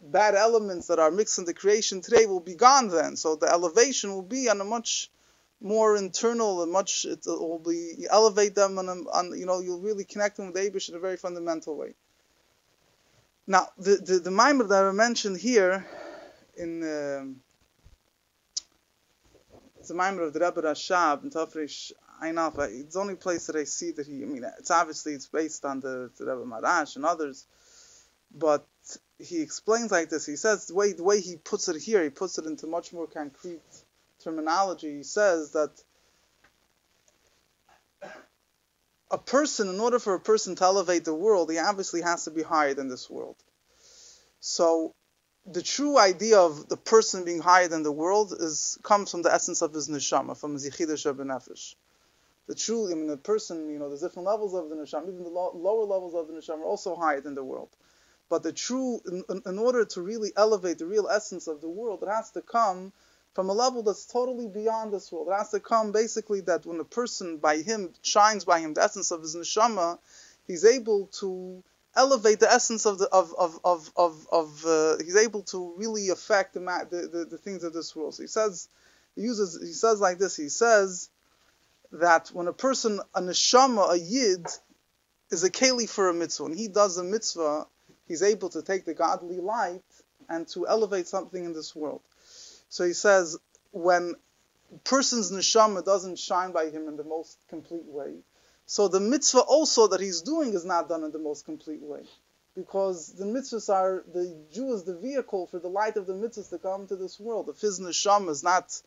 bad 0.00 0.35
elements 0.35 0.87
that 0.88 0.99
are 0.99 1.11
mixed 1.11 1.38
in 1.38 1.45
the 1.45 1.55
creation 1.55 2.00
today 2.00 2.26
will 2.26 2.40
be 2.40 2.55
gone 2.55 2.88
then. 2.88 3.17
So 3.17 3.37
the 3.37 3.50
elevation 3.50 4.12
will 4.12 4.23
be 4.23 4.49
on 4.49 4.61
a 4.61 4.64
much 4.64 5.11
more 5.61 5.97
internal 5.97 6.62
and 6.62 6.71
much 6.71 7.05
it 7.05 7.25
will 7.26 7.59
be 7.59 8.07
elevate 8.09 8.55
them 8.55 8.78
on, 8.78 8.88
a, 8.88 8.93
on 8.93 9.37
you 9.38 9.45
know 9.47 9.61
you'll 9.61 9.81
really 9.81 10.05
connect 10.05 10.37
them 10.37 10.52
with 10.52 10.57
Abish 10.57 10.88
in 10.88 10.95
a 10.95 11.00
very 11.00 11.17
fundamental 11.17 11.76
way. 11.76 11.95
Now 13.47 13.69
the 13.76 13.97
the, 13.97 14.19
the 14.21 14.31
mimer 14.31 14.64
that 14.64 14.85
I 14.85 14.93
mentioned 14.93 15.38
here 15.38 15.85
in 16.57 16.83
um, 16.83 17.37
it's 19.78 19.90
a 19.90 19.95
mimer 19.95 20.23
of 20.23 20.33
the 20.33 20.40
Rebbe 20.40 20.62
Rashab 20.62 21.25
in 21.25 21.31
Tafresh 21.31 21.93
Einalfa. 22.23 22.69
It's 22.71 22.95
the 22.95 23.00
only 23.00 23.14
place 23.14 23.47
that 23.47 23.57
I 23.57 23.64
see 23.64 23.93
that 23.93 24.07
he. 24.07 24.23
I 24.23 24.26
mean, 24.26 24.45
it's 24.59 24.71
obviously 24.71 25.14
it's 25.14 25.26
based 25.26 25.64
on 25.64 25.81
the, 25.81 26.11
the 26.19 26.26
Rebbe 26.26 26.45
Maharash 26.45 26.97
and 26.97 27.05
others, 27.05 27.47
but 28.37 28.67
he 29.18 29.42
explains 29.42 29.90
like 29.90 30.11
this. 30.11 30.26
He 30.26 30.37
says 30.37 30.66
the 30.66 30.75
way 30.75 30.92
the 30.92 31.02
way 31.02 31.21
he 31.21 31.37
puts 31.37 31.68
it 31.68 31.80
here, 31.80 32.02
he 32.02 32.11
puts 32.11 32.38
it 32.38 32.47
into 32.47 32.66
much 32.66 32.92
more 32.92 33.07
concrete 33.07 33.61
terminology. 34.23 34.97
He 34.97 35.02
says 35.02 35.52
that 35.52 35.71
a 39.11 39.18
person, 39.18 39.68
in 39.68 39.80
order 39.80 39.99
for 39.99 40.14
a 40.14 40.21
person 40.21 40.54
to 40.57 40.64
elevate 40.64 41.04
the 41.04 41.14
world, 41.14 41.50
he 41.50 41.59
obviously 41.59 42.02
has 42.02 42.25
to 42.25 42.30
be 42.30 42.42
higher 42.42 42.75
than 42.75 42.88
this 42.88 43.09
world. 43.09 43.37
So 44.40 44.95
the 45.47 45.62
true 45.62 45.99
idea 45.99 46.38
of 46.38 46.68
the 46.68 46.76
person 46.76 47.25
being 47.25 47.40
higher 47.40 47.68
than 47.68 47.83
the 47.83 47.92
world 47.92 48.35
is 48.38 48.78
comes 48.83 49.11
from 49.11 49.23
the 49.23 49.33
essence 49.33 49.62
of 49.62 49.73
his 49.73 49.88
neshama, 49.88 50.37
from 50.37 50.52
his 50.52 50.68
yichidah 50.68 51.14
benefesh. 51.14 51.75
The 52.47 52.54
true, 52.54 52.90
I 52.90 52.95
mean, 52.95 53.09
the 53.09 53.16
person, 53.16 53.68
you 53.71 53.78
know, 53.78 53.88
there's 53.88 54.00
different 54.00 54.26
levels 54.26 54.54
of 54.54 54.68
the 54.68 54.76
neshama. 54.76 55.09
Even 55.09 55.25
the 55.25 55.30
lower 55.30 55.85
levels 55.85 56.14
of 56.14 56.28
the 56.28 56.35
neshama 56.35 56.61
are 56.61 56.64
also 56.64 56.95
higher 56.95 57.21
than 57.21 57.35
the 57.35 57.45
world. 57.45 57.71
But 58.28 58.42
the 58.42 58.52
true, 58.52 59.00
in, 59.06 59.42
in, 59.47 59.58
order 59.58 59.85
to 59.87 60.02
really 60.02 60.32
elevate 60.37 60.78
the 60.78 60.87
real 60.87 61.08
essence 61.08 61.47
of 61.47 61.61
the 61.61 61.68
world, 61.68 62.02
it 62.02 62.08
has 62.08 62.30
to 62.32 62.42
come 62.42 62.92
from 63.35 63.49
a 63.49 63.54
level 63.54 63.82
that's 63.82 64.04
totally 64.04 64.49
beyond 64.49 64.92
this 64.92 65.11
world. 65.11 65.28
It 65.28 65.38
has 65.38 65.50
to 65.50 65.61
come 65.61 65.92
basically 65.92 66.40
that 66.42 66.66
when 66.66 66.80
a 66.80 66.85
person 66.85 67.38
by 67.38 67.58
him 67.58 67.94
shines 68.02 68.44
by 68.44 68.61
him 68.61 68.75
the 68.75 68.82
essence 68.82 69.11
of 69.12 69.23
his 69.23 69.35
neshama, 69.35 69.99
he's 70.47 70.64
able 70.64 71.06
to 71.20 71.62
elevate 71.97 72.40
the 72.40 72.52
essence 72.52 72.85
of 72.85 72.99
the 72.99 73.08
of 73.08 73.35
of 73.38 73.58
of 73.64 73.90
of, 73.97 74.26
of 74.30 74.66
uh, 74.66 74.99
he's 74.99 75.16
able 75.16 75.42
to 75.42 75.75
really 75.76 76.11
affect 76.11 76.54
the, 76.54 76.61
the, 76.90 77.08
the 77.08 77.25
the 77.25 77.38
things 77.38 77.64
of 77.64 77.73
this 77.73 77.97
world. 77.97 78.14
So 78.14 78.23
he 78.23 78.28
says 78.28 78.68
he 79.16 79.23
uses 79.23 79.58
he 79.61 79.73
says 79.73 80.00
like 80.00 80.18
this. 80.18 80.37
He 80.37 80.50
says 80.50 81.08
that 81.92 82.28
when 82.28 82.47
a 82.47 82.52
person 82.52 83.00
a 83.14 83.23
neshama 83.23 83.92
a 83.92 83.99
yid 83.99 84.47
is 85.30 85.44
a 85.44 85.50
keli 85.50 85.88
for 85.88 86.08
a 86.11 86.14
mitzvah, 86.14 86.44
when 86.44 86.54
he 86.54 86.68
does 86.68 86.99
a 86.99 87.04
mitzvah 87.04 87.66
he's 88.09 88.23
able 88.23 88.49
to 88.50 88.62
take 88.62 88.85
the 88.85 88.95
godly 88.95 89.38
light 89.38 89.83
and 90.29 90.49
to 90.49 90.67
elevate 90.67 91.07
something 91.07 91.45
in 91.45 91.53
this 91.53 91.77
world. 91.77 92.00
So 92.69 92.85
he 92.85 92.95
says, 92.95 93.38
when 93.71 94.15
person's 94.85 95.31
neshama 95.31 95.85
doesn't 95.85 96.19
shine 96.19 96.53
by 96.53 96.71
him 96.71 96.88
in 96.88 96.97
the 96.97 97.05
most 97.05 97.38
complete 97.49 97.87
way, 97.87 98.15
so 98.67 98.88
the 98.88 99.00
mitzvah 99.00 99.41
also 99.41 99.87
that 99.88 100.00
he's 100.00 100.21
doing 100.21 100.53
is 100.53 100.65
not 100.65 100.88
done 100.88 101.03
in 101.05 101.11
the 101.11 101.19
most 101.19 101.47
complete 101.47 101.83
way. 101.83 102.03
Because 102.55 103.12
the 103.12 103.25
mitzvahs 103.25 103.73
are, 103.73 104.05
the 104.12 104.37
Jew 104.53 104.75
is 104.75 104.83
the 104.83 104.97
vehicle 104.97 105.47
for 105.47 105.59
the 105.59 105.69
light 105.69 105.97
of 105.97 106.07
the 106.07 106.12
mitzvahs 106.12 106.50
to 106.50 106.59
come 106.59 106.87
to 106.88 106.97
this 106.97 107.19
world. 107.19 107.49
If 107.49 107.61
his 107.61 107.81
neshama 107.81 108.31
is 108.31 108.43
not, 108.43 108.79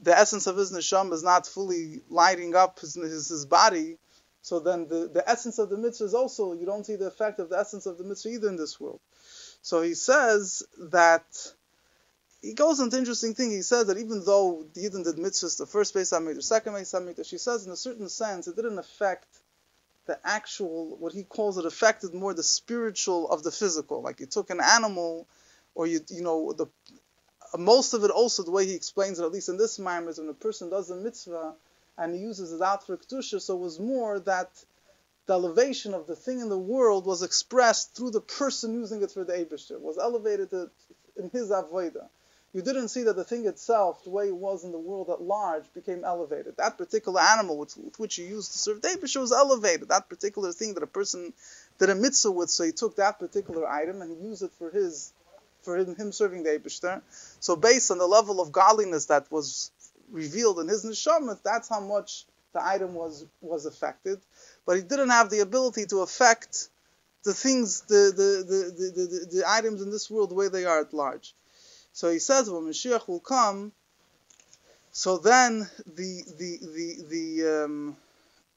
the 0.00 0.18
essence 0.18 0.46
of 0.46 0.56
his 0.56 0.72
neshama 0.72 1.12
is 1.12 1.22
not 1.22 1.46
fully 1.46 2.00
lighting 2.08 2.56
up 2.56 2.80
his, 2.80 2.94
his, 2.94 3.28
his 3.28 3.46
body, 3.46 3.98
so 4.42 4.60
then 4.60 4.88
the, 4.88 5.10
the 5.12 5.28
essence 5.28 5.58
of 5.58 5.68
the 5.70 5.76
mitzvah 5.76 6.04
is 6.04 6.14
also, 6.14 6.52
you 6.52 6.66
don't 6.66 6.86
see 6.86 6.96
the 6.96 7.06
effect 7.06 7.40
of 7.40 7.50
the 7.50 7.58
essence 7.58 7.86
of 7.86 7.98
the 7.98 8.04
mitzvah 8.04 8.30
either 8.30 8.48
in 8.48 8.56
this 8.56 8.80
world. 8.80 9.00
So 9.62 9.82
he 9.82 9.94
says 9.94 10.62
that, 10.90 11.24
he 12.42 12.54
goes 12.54 12.80
into 12.80 12.96
interesting 12.96 13.34
thing. 13.34 13.50
He 13.50 13.60
says 13.60 13.88
that 13.88 13.98
even 13.98 14.24
though 14.24 14.64
the 14.72 14.80
Yidden 14.80 15.04
did 15.04 15.16
mitzvahs, 15.16 15.58
the 15.58 15.66
first 15.66 15.92
base 15.92 16.12
made, 16.12 16.36
the 16.36 16.42
second 16.42 16.72
base 16.72 16.94
made, 16.94 17.26
she 17.26 17.36
says 17.36 17.66
in 17.66 17.72
a 17.72 17.76
certain 17.76 18.08
sense, 18.08 18.48
it 18.48 18.56
didn't 18.56 18.78
affect 18.78 19.26
the 20.06 20.18
actual, 20.24 20.96
what 20.96 21.12
he 21.12 21.22
calls 21.22 21.58
it, 21.58 21.66
affected 21.66 22.14
more 22.14 22.32
the 22.32 22.42
spiritual 22.42 23.30
of 23.30 23.42
the 23.42 23.50
physical. 23.50 24.00
Like 24.00 24.20
you 24.20 24.26
took 24.26 24.48
an 24.48 24.60
animal, 24.60 25.28
or 25.74 25.86
you, 25.86 26.00
you 26.08 26.22
know, 26.22 26.52
the 26.52 26.66
most 27.58 27.94
of 27.94 28.04
it 28.04 28.10
also, 28.10 28.42
the 28.42 28.50
way 28.50 28.64
he 28.64 28.74
explains 28.74 29.18
it, 29.18 29.24
at 29.24 29.32
least 29.32 29.48
in 29.48 29.58
this 29.58 29.78
Maimon, 29.78 30.08
is 30.08 30.18
when 30.18 30.28
a 30.28 30.34
person 30.34 30.70
does 30.70 30.90
a 30.90 30.96
mitzvah, 30.96 31.54
and 32.00 32.14
he 32.14 32.20
uses 32.20 32.52
it 32.52 32.62
out 32.62 32.86
for 32.86 32.96
Kedusha, 32.96 33.40
so 33.40 33.54
it 33.54 33.60
was 33.60 33.78
more 33.78 34.18
that 34.20 34.50
the 35.26 35.34
elevation 35.34 35.92
of 35.92 36.06
the 36.06 36.16
thing 36.16 36.40
in 36.40 36.48
the 36.48 36.58
world 36.58 37.04
was 37.04 37.22
expressed 37.22 37.94
through 37.94 38.10
the 38.10 38.22
person 38.22 38.72
using 38.72 39.02
it 39.02 39.12
for 39.12 39.22
the 39.22 39.34
Abishter, 39.34 39.78
was 39.78 39.98
elevated 39.98 40.50
to, 40.50 40.70
in 41.16 41.28
his 41.30 41.50
Avodah. 41.50 42.08
You 42.52 42.62
didn't 42.62 42.88
see 42.88 43.04
that 43.04 43.14
the 43.14 43.22
thing 43.22 43.46
itself, 43.46 44.02
the 44.02 44.10
way 44.10 44.26
it 44.26 44.34
was 44.34 44.64
in 44.64 44.72
the 44.72 44.78
world 44.78 45.08
at 45.10 45.22
large, 45.22 45.72
became 45.72 46.02
elevated. 46.04 46.56
That 46.56 46.78
particular 46.78 47.20
animal 47.20 47.58
with 47.58 47.76
which 47.98 48.18
you 48.18 48.24
used 48.24 48.52
to 48.52 48.58
serve 48.58 48.82
the 48.82 48.88
Abishter 48.88 49.20
was 49.20 49.30
elevated. 49.30 49.90
That 49.90 50.08
particular 50.08 50.50
thing 50.52 50.74
that 50.74 50.82
a 50.82 50.88
person 50.88 51.32
did 51.78 51.90
a 51.90 51.94
mitzvah 51.94 52.32
with, 52.32 52.50
so 52.50 52.64
he 52.64 52.72
took 52.72 52.96
that 52.96 53.20
particular 53.20 53.68
item 53.68 54.02
and 54.02 54.10
he 54.10 54.26
used 54.26 54.42
it 54.42 54.50
for 54.58 54.70
his 54.70 55.12
for 55.62 55.76
him, 55.76 55.94
him 55.94 56.10
serving 56.10 56.42
the 56.42 56.50
Abishter. 56.50 57.02
So 57.38 57.54
based 57.54 57.90
on 57.90 57.98
the 57.98 58.06
level 58.06 58.40
of 58.40 58.50
godliness 58.50 59.06
that 59.06 59.30
was 59.30 59.70
revealed 60.10 60.58
in 60.60 60.68
his 60.68 60.84
neshama, 60.84 61.38
that's 61.42 61.68
how 61.68 61.80
much 61.80 62.26
the 62.52 62.64
item 62.64 62.94
was 62.94 63.26
was 63.40 63.66
affected. 63.66 64.20
But 64.66 64.76
he 64.76 64.82
didn't 64.82 65.10
have 65.10 65.30
the 65.30 65.40
ability 65.40 65.86
to 65.86 66.00
affect 66.00 66.68
the 67.24 67.34
things, 67.34 67.82
the 67.82 68.12
the, 68.16 68.44
the, 68.50 68.60
the, 68.76 69.02
the, 69.02 69.36
the 69.36 69.44
items 69.46 69.82
in 69.82 69.90
this 69.90 70.10
world 70.10 70.30
the 70.30 70.34
way 70.34 70.48
they 70.48 70.64
are 70.64 70.80
at 70.80 70.94
large. 70.94 71.34
So 71.92 72.10
he 72.10 72.18
says 72.18 72.50
when 72.50 72.62
Mashiach 72.62 73.08
will 73.08 73.20
come, 73.20 73.72
So 74.92 75.18
then 75.18 75.68
the 75.86 76.24
the 76.38 76.58
the 76.60 77.04
the 77.08 77.64
um, 77.64 77.96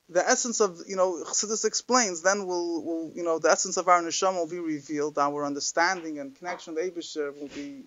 the 0.10 0.28
essence 0.28 0.62
of 0.62 0.80
you 0.88 0.96
know 0.96 1.24
Chassidus 1.24 1.66
explains. 1.66 2.22
Then 2.22 2.48
will 2.48 2.84
will 2.84 3.12
you 3.16 3.24
know 3.24 3.40
the 3.40 3.52
essence 3.52 3.78
of 3.78 3.88
our 3.88 4.02
neshama 4.02 4.36
will 4.36 4.48
be 4.48 4.60
revealed. 4.60 5.18
Our 5.18 5.46
understanding 5.46 6.20
and 6.20 6.36
connection 6.36 6.76
with 6.76 6.96
Abisher 6.96 7.40
will 7.40 7.50
be 7.50 7.84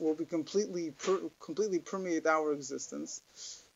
will 0.00 0.14
be 0.14 0.24
completely 0.24 0.92
per, 0.92 1.20
completely 1.40 1.78
permeate 1.78 2.26
our 2.26 2.52
existence. 2.52 3.22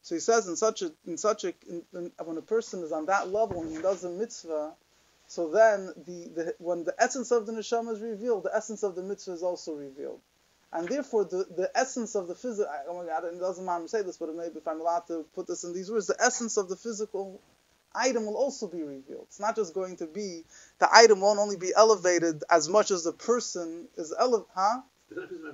So 0.03 0.15
he 0.15 0.21
says 0.21 0.49
in 0.49 0.57
such 0.57 0.83
a 0.83 0.93
in 1.07 1.19
such 1.19 1.45
a 1.45 1.55
in, 1.69 1.83
in, 1.95 2.12
when 2.25 2.37
a 2.39 2.43
person 2.43 2.83
is 2.83 2.93
on 2.93 3.07
that 3.07 3.31
level 3.31 3.62
and 3.62 3.77
he 3.77 3.83
does 3.83 4.05
a 4.05 4.11
mitzvah, 4.11 4.73
so 5.27 5.49
then 5.50 5.93
the, 6.07 6.29
the 6.35 6.55
when 6.59 6.85
the 6.85 6.95
essence 6.99 7.31
of 7.31 7.47
the 7.47 7.53
neshama 7.53 7.93
is 7.93 8.00
revealed, 8.00 8.45
the 8.45 8.55
essence 8.55 8.83
of 8.83 8.95
the 8.95 9.03
mitzvah 9.03 9.33
is 9.33 9.43
also 9.43 9.75
revealed. 9.75 10.21
And 10.73 10.89
therefore, 10.89 11.25
the, 11.25 11.47
the 11.57 11.71
essence 11.75 12.15
of 12.15 12.29
the 12.29 12.35
physical, 12.35 12.71
oh 12.89 12.99
my 12.99 13.07
God, 13.07 13.25
it 13.25 13.41
doesn't 13.41 13.65
matter 13.65 13.89
say 13.89 14.03
this, 14.03 14.19
but 14.19 14.35
maybe 14.35 14.59
if 14.59 14.69
I'm 14.69 14.81
allowed 14.81 15.07
to 15.09 15.25
put 15.35 15.49
this 15.49 15.65
in 15.65 15.73
these 15.75 15.91
words, 15.91 16.07
the 16.07 16.17
essence 16.21 16.57
of 16.57 16.69
the 16.69 16.77
physical 16.77 17.41
item 17.95 18.27
will 18.27 18.37
also 18.37 18.69
be 18.69 18.83
revealed. 18.83 19.27
It's 19.27 19.41
not 19.41 19.57
just 19.57 19.75
going 19.75 19.97
to 19.97 20.07
be, 20.07 20.45
the 20.79 20.89
item 20.93 21.21
won't 21.21 21.41
only 21.41 21.57
be 21.57 21.73
elevated 21.77 22.45
as 22.49 22.69
much 22.69 22.93
as 22.93 23.03
the 23.03 23.12
person 23.12 23.89
is 23.97 24.15
elevated, 24.17 24.47
huh? 24.55 24.81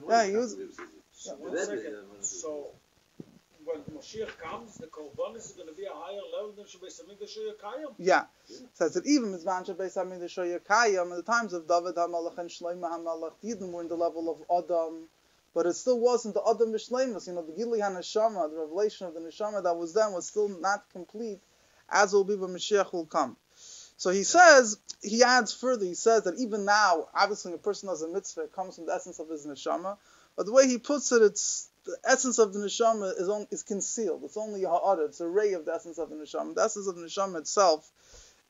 Yeah, 0.08 0.26
he 0.26 0.36
was, 0.36 0.56
So, 1.12 1.34
one 1.36 1.56
second. 1.56 1.96
So, 2.20 2.68
when 3.64 3.80
Moshiach 3.96 4.38
comes, 4.38 4.76
the 4.76 4.86
Korban 4.86 5.36
is 5.36 5.52
going 5.56 5.68
to 5.68 5.74
be 5.74 5.84
a 5.84 5.92
higher 5.92 6.20
level 6.36 6.52
than 6.56 6.66
Shabbos 6.66 7.00
Hamikdash 7.02 7.36
Kayam. 7.60 7.94
Yeah. 7.98 8.24
Says 8.74 8.94
that 8.94 9.06
even 9.06 9.32
Mizman 9.32 9.66
Shabbos 9.66 9.94
Hamikdash 9.94 10.60
Kayam, 10.64 11.10
in 11.10 11.16
the 11.16 11.22
times 11.22 11.52
of 11.52 11.66
David 11.66 11.96
HaMelech 11.96 12.38
and 12.38 12.48
Shlomo 12.48 12.82
HaMelech, 12.82 13.32
Yidden 13.42 13.72
were 13.72 13.82
in 13.82 13.88
the 13.88 13.96
level 13.96 14.30
of 14.30 14.64
Adam, 14.64 15.08
but 15.52 15.66
it 15.66 15.74
still 15.74 15.98
wasn't 15.98 16.34
the 16.34 16.42
Adam 16.48 16.72
Mishlemus. 16.72 17.26
You 17.26 17.32
know, 17.32 17.42
the 17.42 17.52
Gili 17.52 17.80
HaNeshama, 17.80 18.50
the 18.50 18.58
revelation 18.58 19.08
of 19.08 19.14
the 19.14 19.20
Neshama 19.20 19.62
that 19.64 19.74
was 19.76 19.94
then 19.94 20.12
was 20.12 20.26
still 20.26 20.48
not 20.48 20.84
complete, 20.92 21.40
as 21.88 22.12
will 22.12 22.24
be 22.24 22.36
when 22.36 22.50
Mashiach 22.50 22.92
will 22.92 23.06
come. 23.06 23.36
So 23.96 24.10
he 24.10 24.24
says, 24.24 24.78
he 25.02 25.22
adds 25.22 25.54
further, 25.54 25.84
he 25.84 25.94
says 25.94 26.24
that 26.24 26.38
even 26.38 26.64
now, 26.64 27.08
obviously 27.14 27.54
a 27.54 27.58
person 27.58 27.88
does 27.88 28.02
a 28.02 28.08
mitzvah, 28.08 28.42
it 28.42 28.52
comes 28.52 28.76
from 28.76 28.86
the 28.86 28.94
essence 28.94 29.18
of 29.18 29.28
his 29.28 29.46
neshama, 29.46 29.96
but 30.36 30.46
the 30.46 30.52
way 30.52 30.68
he 30.68 30.78
puts 30.78 31.12
it, 31.12 31.22
it's 31.22 31.70
the 31.86 31.96
essence 32.04 32.38
of 32.38 32.52
the 32.52 32.58
neshama 32.58 33.18
is 33.18 33.28
on, 33.28 33.46
is 33.50 33.62
concealed. 33.62 34.22
It's 34.24 34.36
only 34.36 34.64
ha'ara, 34.64 35.06
it's 35.06 35.20
a 35.20 35.28
ray 35.28 35.54
of 35.54 35.64
the 35.64 35.72
essence 35.72 35.98
of 35.98 36.10
the 36.10 36.16
neshama. 36.16 36.54
The 36.54 36.62
essence 36.62 36.88
of 36.88 36.96
the 36.96 37.02
neshama 37.02 37.38
itself 37.38 37.90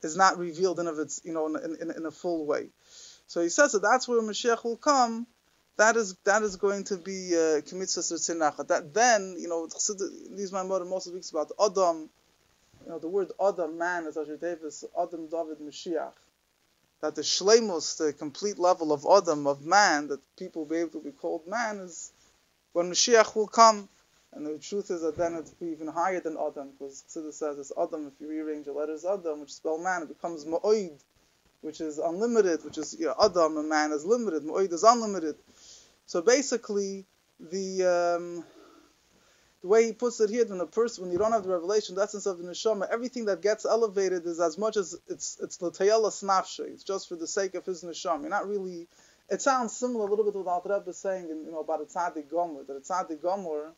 is 0.01 0.17
not 0.17 0.37
revealed 0.37 0.79
in 0.79 0.87
of 0.87 0.99
its, 0.99 1.21
you 1.23 1.33
know, 1.33 1.47
in, 1.47 1.77
in, 1.79 1.91
in 1.91 2.05
a 2.05 2.11
full 2.11 2.45
way. 2.45 2.69
So 3.27 3.41
he 3.41 3.49
says 3.49 3.73
that 3.73 3.81
that's 3.81 4.07
where 4.07 4.21
Mashiach 4.21 4.63
will 4.63 4.77
come. 4.77 5.27
That 5.77 5.95
is 5.95 6.15
that 6.23 6.41
is 6.41 6.55
going 6.55 6.85
to 6.85 6.97
be 6.97 7.29
kmitzvah 7.31 8.59
uh, 8.59 8.63
That 8.63 8.93
then, 8.93 9.35
you 9.37 9.47
know, 9.47 9.67
these 10.35 10.51
my 10.51 10.63
mother 10.63 10.85
most 10.85 11.07
speaks 11.07 11.29
about 11.29 11.51
Adam. 11.63 12.09
You 12.87 12.93
know, 12.93 12.99
the 12.99 13.09
word 13.09 13.33
Adam, 13.45 13.77
man, 13.77 14.05
is 14.05 14.15
Asher 14.15 14.37
Davis, 14.37 14.85
Adam 14.97 15.27
David 15.27 15.59
Mashiach. 15.59 16.13
That 17.01 17.15
the 17.15 17.21
shleimus, 17.21 17.97
the 17.97 18.13
complete 18.13 18.57
level 18.57 18.93
of 18.93 19.05
Adam, 19.05 19.45
of 19.45 19.65
man, 19.65 20.07
that 20.07 20.21
people 20.37 20.61
will 20.61 20.69
be 20.69 20.77
able 20.77 20.91
to 20.91 21.01
be 21.01 21.11
called 21.11 21.45
man, 21.47 21.79
is 21.79 22.13
when 22.71 22.89
Mashiach 22.89 23.35
will 23.35 23.47
come. 23.47 23.89
And 24.31 24.45
the 24.45 24.57
truth 24.57 24.89
is 24.89 25.01
that 25.01 25.17
then 25.17 25.33
it's 25.33 25.53
even 25.59 25.87
higher 25.89 26.21
than 26.21 26.37
Adam, 26.37 26.69
because 26.71 27.03
Chassidus 27.09 27.33
says 27.33 27.59
it's 27.59 27.73
Adam, 27.77 28.07
if 28.07 28.21
you 28.21 28.29
rearrange 28.29 28.67
the 28.67 28.71
letters 28.71 29.03
Adam, 29.03 29.41
which 29.41 29.53
spell 29.53 29.77
man, 29.77 30.03
it 30.03 30.07
becomes 30.07 30.45
Ma'oid, 30.45 30.97
which 31.59 31.81
is 31.81 31.97
unlimited, 31.97 32.63
which 32.63 32.77
is 32.77 32.95
you 32.97 33.07
know, 33.07 33.15
Adam, 33.21 33.57
a 33.57 33.63
man 33.63 33.91
is 33.91 34.05
limited, 34.05 34.43
Ma'oid 34.43 34.71
is 34.71 34.83
unlimited. 34.83 35.35
So 36.05 36.21
basically, 36.21 37.03
the 37.37 37.83
um, 37.83 38.45
the 39.61 39.67
way 39.67 39.85
he 39.85 39.93
puts 39.93 40.19
it 40.19 40.29
here, 40.29 40.45
when 40.45 40.59
a 40.59 40.65
person, 40.67 41.03
when 41.03 41.11
you 41.11 41.17
don't 41.17 41.31
have 41.31 41.43
the 41.43 41.49
revelation, 41.49 41.95
the 41.95 42.03
essence 42.03 42.25
of 42.25 42.37
the 42.37 42.43
neshama, 42.43 42.87
everything 42.91 43.25
that 43.25 43.41
gets 43.41 43.65
elevated 43.65 44.25
is 44.25 44.39
as 44.39 44.57
much 44.57 44.77
as 44.77 44.95
it's 45.07 45.39
it's 45.41 45.61
l'tayela 45.61 46.11
snafshe. 46.11 46.59
It's 46.59 46.83
just 46.83 47.09
for 47.09 47.15
the 47.15 47.27
sake 47.27 47.55
of 47.55 47.65
his 47.65 47.83
neshama. 47.83 48.21
You're 48.21 48.29
not 48.29 48.47
really. 48.47 48.87
It 49.29 49.41
sounds 49.41 49.75
similar 49.75 50.05
a 50.05 50.09
little 50.09 50.23
bit 50.23 50.33
to 50.33 50.39
what 50.39 50.65
Al 50.65 50.77
Rebbe 50.77 50.89
is 50.89 50.97
saying, 50.97 51.29
in, 51.29 51.43
you 51.43 51.51
know, 51.51 51.59
about 51.59 51.81
a 51.81 51.85
tzaddik 51.85 52.29
gomer. 52.29 52.63
That 52.63 52.77
a 52.77 52.79
tzaddik 52.79 53.21
gomer, 53.21 53.73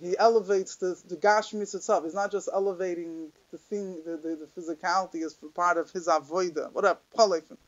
he 0.00 0.16
elevates 0.16 0.76
the 0.76 0.96
the 1.08 1.16
gashmis 1.16 1.74
itself. 1.74 2.04
He's 2.04 2.14
not 2.14 2.30
just 2.30 2.48
elevating 2.52 3.32
the 3.50 3.58
thing, 3.58 4.00
the, 4.06 4.16
the, 4.16 4.36
the 4.36 4.60
physicality 4.60 5.24
is 5.24 5.34
for 5.34 5.48
part 5.48 5.76
of 5.76 5.90
his 5.90 6.06
avoida. 6.06 6.72
Whatever, 6.72 6.98
palefin. 7.16 7.58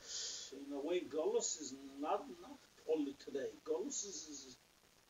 In 0.52 0.72
a 0.72 0.86
way, 0.86 1.00
Golos 1.00 1.60
is 1.60 1.74
not 2.00 2.24
not 2.40 2.58
only 2.88 3.14
today. 3.24 3.48
Golos 3.68 4.06
is, 4.06 4.28
is 4.28 4.56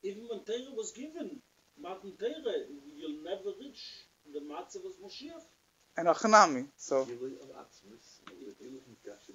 even 0.03 0.25
when 0.29 0.41
Torah 0.41 0.75
was 0.75 0.93
given, 0.93 1.41
Matan 1.81 2.13
Torah, 2.19 2.67
you'll 2.97 3.23
never 3.25 3.51
reach 3.61 3.83
the 4.33 4.41
matzav 4.41 4.85
of 4.87 4.93
Moshiach. 5.05 5.45
And 5.99 6.09
Achanami. 6.09 6.67
So 6.77 7.07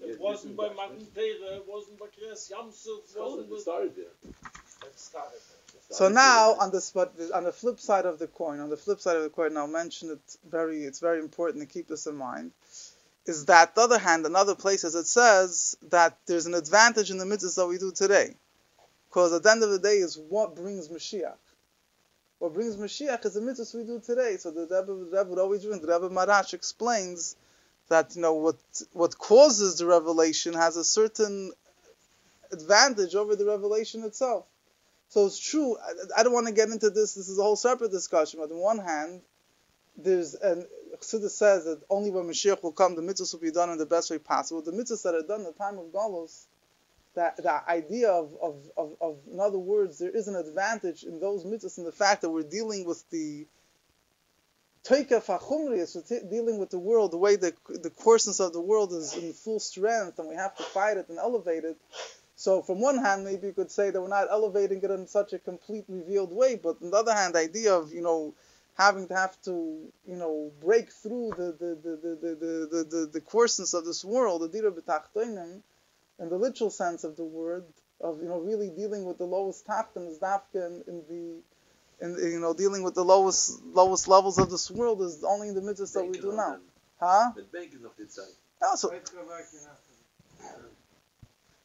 It 0.04 0.20
wasn't 0.20 0.56
by 0.56 0.70
Matan 0.70 1.08
Torah, 1.16 1.56
it 1.58 1.66
wasn't 1.68 2.00
by 2.00 2.06
Kriyas 2.08 2.52
Yamsuf, 2.52 3.16
it 3.16 3.20
wasn't 3.20 3.52
It 3.52 3.62
started 3.62 3.96
there. 3.96 4.14
It 4.84 5.00
started. 5.00 5.40
So 5.90 6.10
now 6.10 6.56
on 6.60 6.72
this, 6.72 6.92
but 6.92 7.14
on 7.34 7.44
the 7.44 7.52
flip 7.52 7.80
side 7.80 8.06
of 8.06 8.20
the 8.20 8.28
coin, 8.28 8.60
on 8.60 8.70
the 8.70 8.78
flip 8.78 9.00
side 9.00 9.18
of 9.18 9.24
the 9.24 9.30
coin, 9.30 9.58
I'll 9.58 9.68
mention 9.68 10.10
it 10.12 10.38
very. 10.50 10.84
It's 10.84 11.00
very 11.00 11.20
important 11.20 11.62
to 11.62 11.72
keep 11.72 11.88
this 11.88 12.08
in 12.08 12.16
mind. 12.16 12.52
Is 13.26 13.46
that 13.46 13.76
the 13.76 13.82
other 13.82 14.00
hand, 14.00 14.26
in 14.26 14.36
other 14.36 14.56
places 14.56 14.96
it 14.96 15.06
says 15.06 15.78
that 15.90 16.18
there's 16.26 16.48
an 16.48 16.56
advantage 16.56 17.12
in 17.12 17.18
the 17.18 17.26
mitzvahs 17.26 17.56
that 17.56 17.68
we 17.68 17.78
do 17.78 17.92
today, 17.92 18.36
because 19.10 19.34
at 19.34 19.44
the 19.44 19.52
end 19.52 19.64
of 19.64 19.70
the 19.70 19.80
day 19.80 19.98
is 19.98 20.18
what 20.30 20.56
brings 20.56 20.88
Mashiach. 20.88 21.38
What 22.42 22.56
brings 22.56 22.76
Mashiach 22.76 23.24
is 23.24 23.36
the 23.36 23.40
mitzvahs 23.40 23.76
we 23.76 23.84
do 23.84 24.00
today. 24.00 24.36
So 24.38 24.50
the 24.50 24.62
Rebbe, 24.62 24.88
the 24.88 25.16
Rebbe 25.16 25.26
would 25.30 25.38
always. 25.38 25.62
The 25.62 25.70
Rebbe 25.70 26.10
Marash 26.10 26.56
explains 26.56 27.36
that 27.88 28.16
you 28.16 28.24
know 28.24 28.34
what 28.34 28.56
what 28.94 29.16
causes 29.16 29.78
the 29.78 29.86
revelation 29.86 30.56
has 30.56 30.76
a 30.76 30.84
certain 30.84 31.52
advantage 32.52 33.14
over 33.14 33.36
the 33.36 33.46
revelation 33.46 34.04
itself. 34.04 34.46
So 35.10 35.28
it's 35.28 35.38
true. 35.38 35.78
I, 35.78 36.22
I 36.22 36.24
don't 36.24 36.34
want 36.34 36.48
to 36.48 36.54
get 36.54 36.70
into 36.70 36.90
this. 36.90 37.14
This 37.14 37.30
is 37.30 37.38
a 37.38 37.44
whole 37.44 37.56
separate 37.56 37.92
discussion. 37.92 38.40
But 38.40 38.52
on 38.52 38.60
one 38.60 38.80
hand, 38.80 39.22
there's 39.96 40.34
an 40.34 40.66
Chassidus 40.98 41.38
says 41.38 41.66
that 41.66 41.84
only 41.92 42.10
when 42.10 42.26
Mashiach 42.26 42.64
will 42.64 42.72
come, 42.72 42.96
the 42.96 43.04
mitzvahs 43.04 43.34
will 43.34 43.42
be 43.42 43.52
done 43.52 43.70
in 43.70 43.78
the 43.78 43.86
best 43.86 44.10
way 44.10 44.18
possible. 44.18 44.64
The 44.64 44.72
mitzvahs 44.72 45.04
that 45.04 45.14
are 45.14 45.22
done 45.22 45.42
in 45.42 45.46
the 45.46 45.52
time 45.52 45.78
of 45.78 45.92
Galus, 45.94 46.48
that 47.16 47.38
the 47.38 47.70
idea 47.70 48.10
of, 48.10 48.32
of, 48.42 48.56
of, 48.78 48.96
of, 49.02 49.18
in 49.32 49.40
other 49.40 49.60
words, 49.60 50.00
there 50.00 50.12
is 50.12 50.28
an 50.28 50.36
advantage 50.36 51.04
in 51.04 51.20
those 51.20 51.44
mitzvahs 51.44 51.78
in 51.78 51.84
the 51.84 51.92
fact 51.92 52.22
that 52.22 52.30
we're 52.30 52.44
dealing 52.44 52.86
with 52.86 53.04
the 53.10 53.46
Toika 54.84 55.24
Fachumrius, 55.24 55.96
we're 55.96 56.30
dealing 56.30 56.58
with 56.58 56.72
the 56.72 56.80
world, 56.80 57.12
the 57.12 57.18
way 57.18 57.36
the, 57.36 57.54
the 57.68 57.92
coarseness 57.92 58.40
of 58.40 58.52
the 58.54 58.62
world 58.62 58.94
is 58.94 59.16
in 59.16 59.32
full 59.34 59.60
strength, 59.60 60.18
and 60.18 60.28
we 60.28 60.36
have 60.36 60.56
to 60.56 60.64
fight 60.64 60.98
it 60.98 61.08
and 61.10 61.20
elevate 61.20 61.64
it. 61.64 61.78
So 62.36 62.64
from 62.64 62.82
one 62.82 62.98
hand, 62.98 63.24
maybe 63.24 63.48
you 63.48 63.54
could 63.54 63.70
say 63.70 63.92
that 63.92 64.02
we're 64.02 64.08
not 64.08 64.32
elevating 64.32 64.82
it 64.82 64.90
in 64.90 65.06
such 65.06 65.34
a 65.34 65.40
complete 65.40 65.86
revealed 65.88 66.32
way, 66.32 66.56
but 66.56 66.78
on 66.82 66.90
the 66.90 66.98
other 66.98 67.14
hand, 67.14 67.36
the 67.36 67.40
idea 67.40 67.76
of 67.76 67.94
you 67.94 68.02
know 68.02 68.34
having 68.76 69.08
to 69.10 69.16
have 69.16 69.40
to 69.44 69.52
you 70.08 70.16
know 70.16 70.52
break 70.60 70.92
through 70.92 71.30
the 71.38 71.56
the 71.60 71.78
the 71.84 71.96
the 72.02 72.16
the 72.16 72.68
the, 72.72 72.84
the, 72.84 73.10
the 73.14 73.22
coarseness 73.22 73.76
of 73.76 73.86
this 73.86 74.04
world, 74.04 74.42
the 74.42 74.50
dira 74.50 74.72
b'tachtoinim, 74.72 75.62
in 76.22 76.30
the 76.30 76.38
literal 76.38 76.70
sense 76.70 77.04
of 77.04 77.18
the 77.18 77.24
word, 77.24 77.66
of 78.00 78.22
you 78.22 78.30
know 78.30 78.40
really 78.40 78.70
dealing 78.70 79.06
with 79.06 79.18
the 79.18 79.26
lowest 79.26 79.66
tachton 79.66 80.08
is 80.08 80.20
dafka 80.20 80.68
in, 80.68 80.84
in 80.88 81.04
the 81.10 82.06
in 82.06 82.32
you 82.32 82.40
know 82.40 82.54
dealing 82.54 82.84
with 82.84 82.96
the 82.96 83.04
lowest 83.04 83.62
lowest 83.74 84.08
levels 84.08 84.38
of 84.38 84.50
this 84.50 84.70
world 84.72 85.02
is 85.02 85.24
only 85.24 85.50
in 85.50 85.56
the 85.56 85.62
mitzvahs 85.62 85.94
that 85.94 86.06
we 86.06 86.18
do 86.20 86.32
now. 86.32 86.58
Huh? 87.00 87.32
Mit 87.36 87.52
Bank 87.52 87.74
noch 87.82 87.96
die 87.98 88.08
Zeit. 88.08 88.36
Also, 88.62 88.90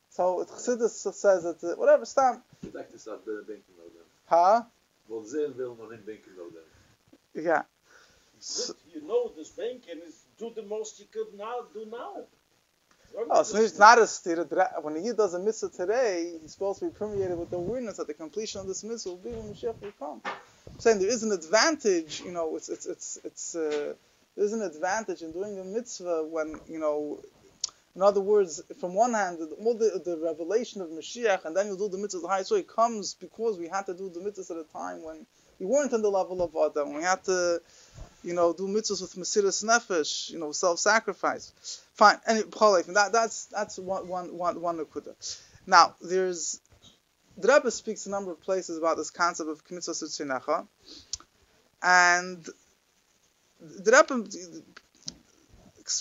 so 0.08 0.40
it 0.40 0.48
Chassidus 0.48 1.14
says 1.14 1.42
that 1.42 1.62
uh, 1.62 1.76
whatever 1.76 2.06
stam. 2.06 2.42
Ich 2.62 2.72
dachte, 2.72 2.96
es 2.96 3.06
hat 3.06 3.24
bei 3.26 3.32
der 3.32 3.42
Bank 3.42 3.62
noch 3.76 3.84
dann. 3.84 4.06
Huh? 4.28 4.64
Wo 5.08 5.22
sehen 5.22 5.56
will 5.58 5.74
noch 5.74 5.90
in 5.90 6.04
Bank 6.04 6.22
noch 6.36 6.50
dann. 6.52 7.44
Yeah. 7.44 7.64
Good, 8.38 8.76
You 8.94 9.00
know 9.02 9.28
this 9.36 9.50
banking 9.50 10.00
is 10.06 10.24
do 10.38 10.50
the 10.54 10.62
most 10.62 10.98
you 10.98 11.06
could 11.12 11.34
now 11.36 11.66
do 11.74 11.84
now. 11.84 12.24
Oh, 13.30 13.42
so 13.42 13.58
it's 13.58 13.78
not 13.78 13.98
a 13.98 14.02
of 14.40 14.48
dra- 14.50 14.72
when 14.82 15.02
he 15.02 15.12
does 15.12 15.34
a 15.34 15.38
mitzvah 15.38 15.70
today, 15.70 16.38
he's 16.40 16.52
supposed 16.52 16.80
to 16.80 16.86
be 16.86 16.90
permeated 16.90 17.38
with 17.38 17.50
the 17.50 17.56
awareness 17.56 17.96
that 17.96 18.06
the 18.06 18.14
completion 18.14 18.60
of 18.60 18.66
this 18.66 18.84
mitzvah 18.84 19.10
will 19.10 19.16
be 19.16 19.30
when 19.30 19.54
Mashiach 19.54 19.80
will 19.80 19.92
come. 19.98 20.20
I'm 20.24 20.80
saying 20.80 20.98
there 21.00 21.08
is 21.08 21.22
an 21.22 21.32
advantage, 21.32 22.20
you 22.20 22.32
know, 22.32 22.56
it's 22.56 22.68
it's 22.68 22.86
it's 22.86 23.18
it's 23.24 23.54
uh, 23.54 23.94
there's 24.36 24.52
an 24.52 24.62
advantage 24.62 25.22
in 25.22 25.32
doing 25.32 25.58
a 25.58 25.64
mitzvah 25.64 26.24
when 26.24 26.56
you 26.68 26.78
know, 26.78 27.20
in 27.94 28.02
other 28.02 28.20
words, 28.20 28.62
from 28.80 28.94
one 28.94 29.14
hand, 29.14 29.38
all 29.64 29.74
the, 29.74 30.00
the 30.04 30.18
revelation 30.18 30.82
of 30.82 30.88
Mashiach, 30.88 31.44
and 31.46 31.56
then 31.56 31.68
you 31.68 31.76
do 31.76 31.88
the 31.88 31.98
mitzvah 31.98 32.20
the 32.20 32.28
highest 32.28 32.50
way 32.50 32.62
comes 32.62 33.14
because 33.14 33.58
we 33.58 33.68
had 33.68 33.86
to 33.86 33.94
do 33.94 34.10
the 34.10 34.20
mitzvahs 34.20 34.50
at 34.50 34.58
a 34.58 34.72
time 34.72 35.02
when 35.02 35.26
we 35.58 35.66
weren't 35.66 35.92
on 35.94 36.02
the 36.02 36.10
level 36.10 36.42
of 36.42 36.54
Adam. 36.54 36.94
We 36.94 37.02
had 37.02 37.24
to, 37.24 37.60
you 38.26 38.34
know, 38.34 38.52
do 38.52 38.66
mitzvahs 38.66 39.00
with 39.00 39.14
Mesiras 39.14 39.64
Nefesh, 39.64 40.30
you 40.30 40.38
know, 40.38 40.52
self-sacrifice. 40.52 41.82
Fine. 41.94 42.18
And 42.26 42.38
that 42.50 43.10
that's 43.12 43.46
that's 43.46 43.78
one 43.78 44.08
one 44.08 44.36
one 44.36 44.60
one. 44.60 44.84
Now 45.66 45.94
there's 46.02 46.60
the 47.38 47.52
Rebbe 47.52 47.70
speaks 47.70 48.06
a 48.06 48.10
number 48.10 48.32
of 48.32 48.40
places 48.40 48.78
about 48.78 48.96
this 48.96 49.10
concept 49.10 49.48
of 49.48 49.64
kmitzvah 49.64 50.02
tzitzinecha, 50.02 50.66
And 51.82 52.44
the 53.60 53.92
Rebbe, 53.92 54.28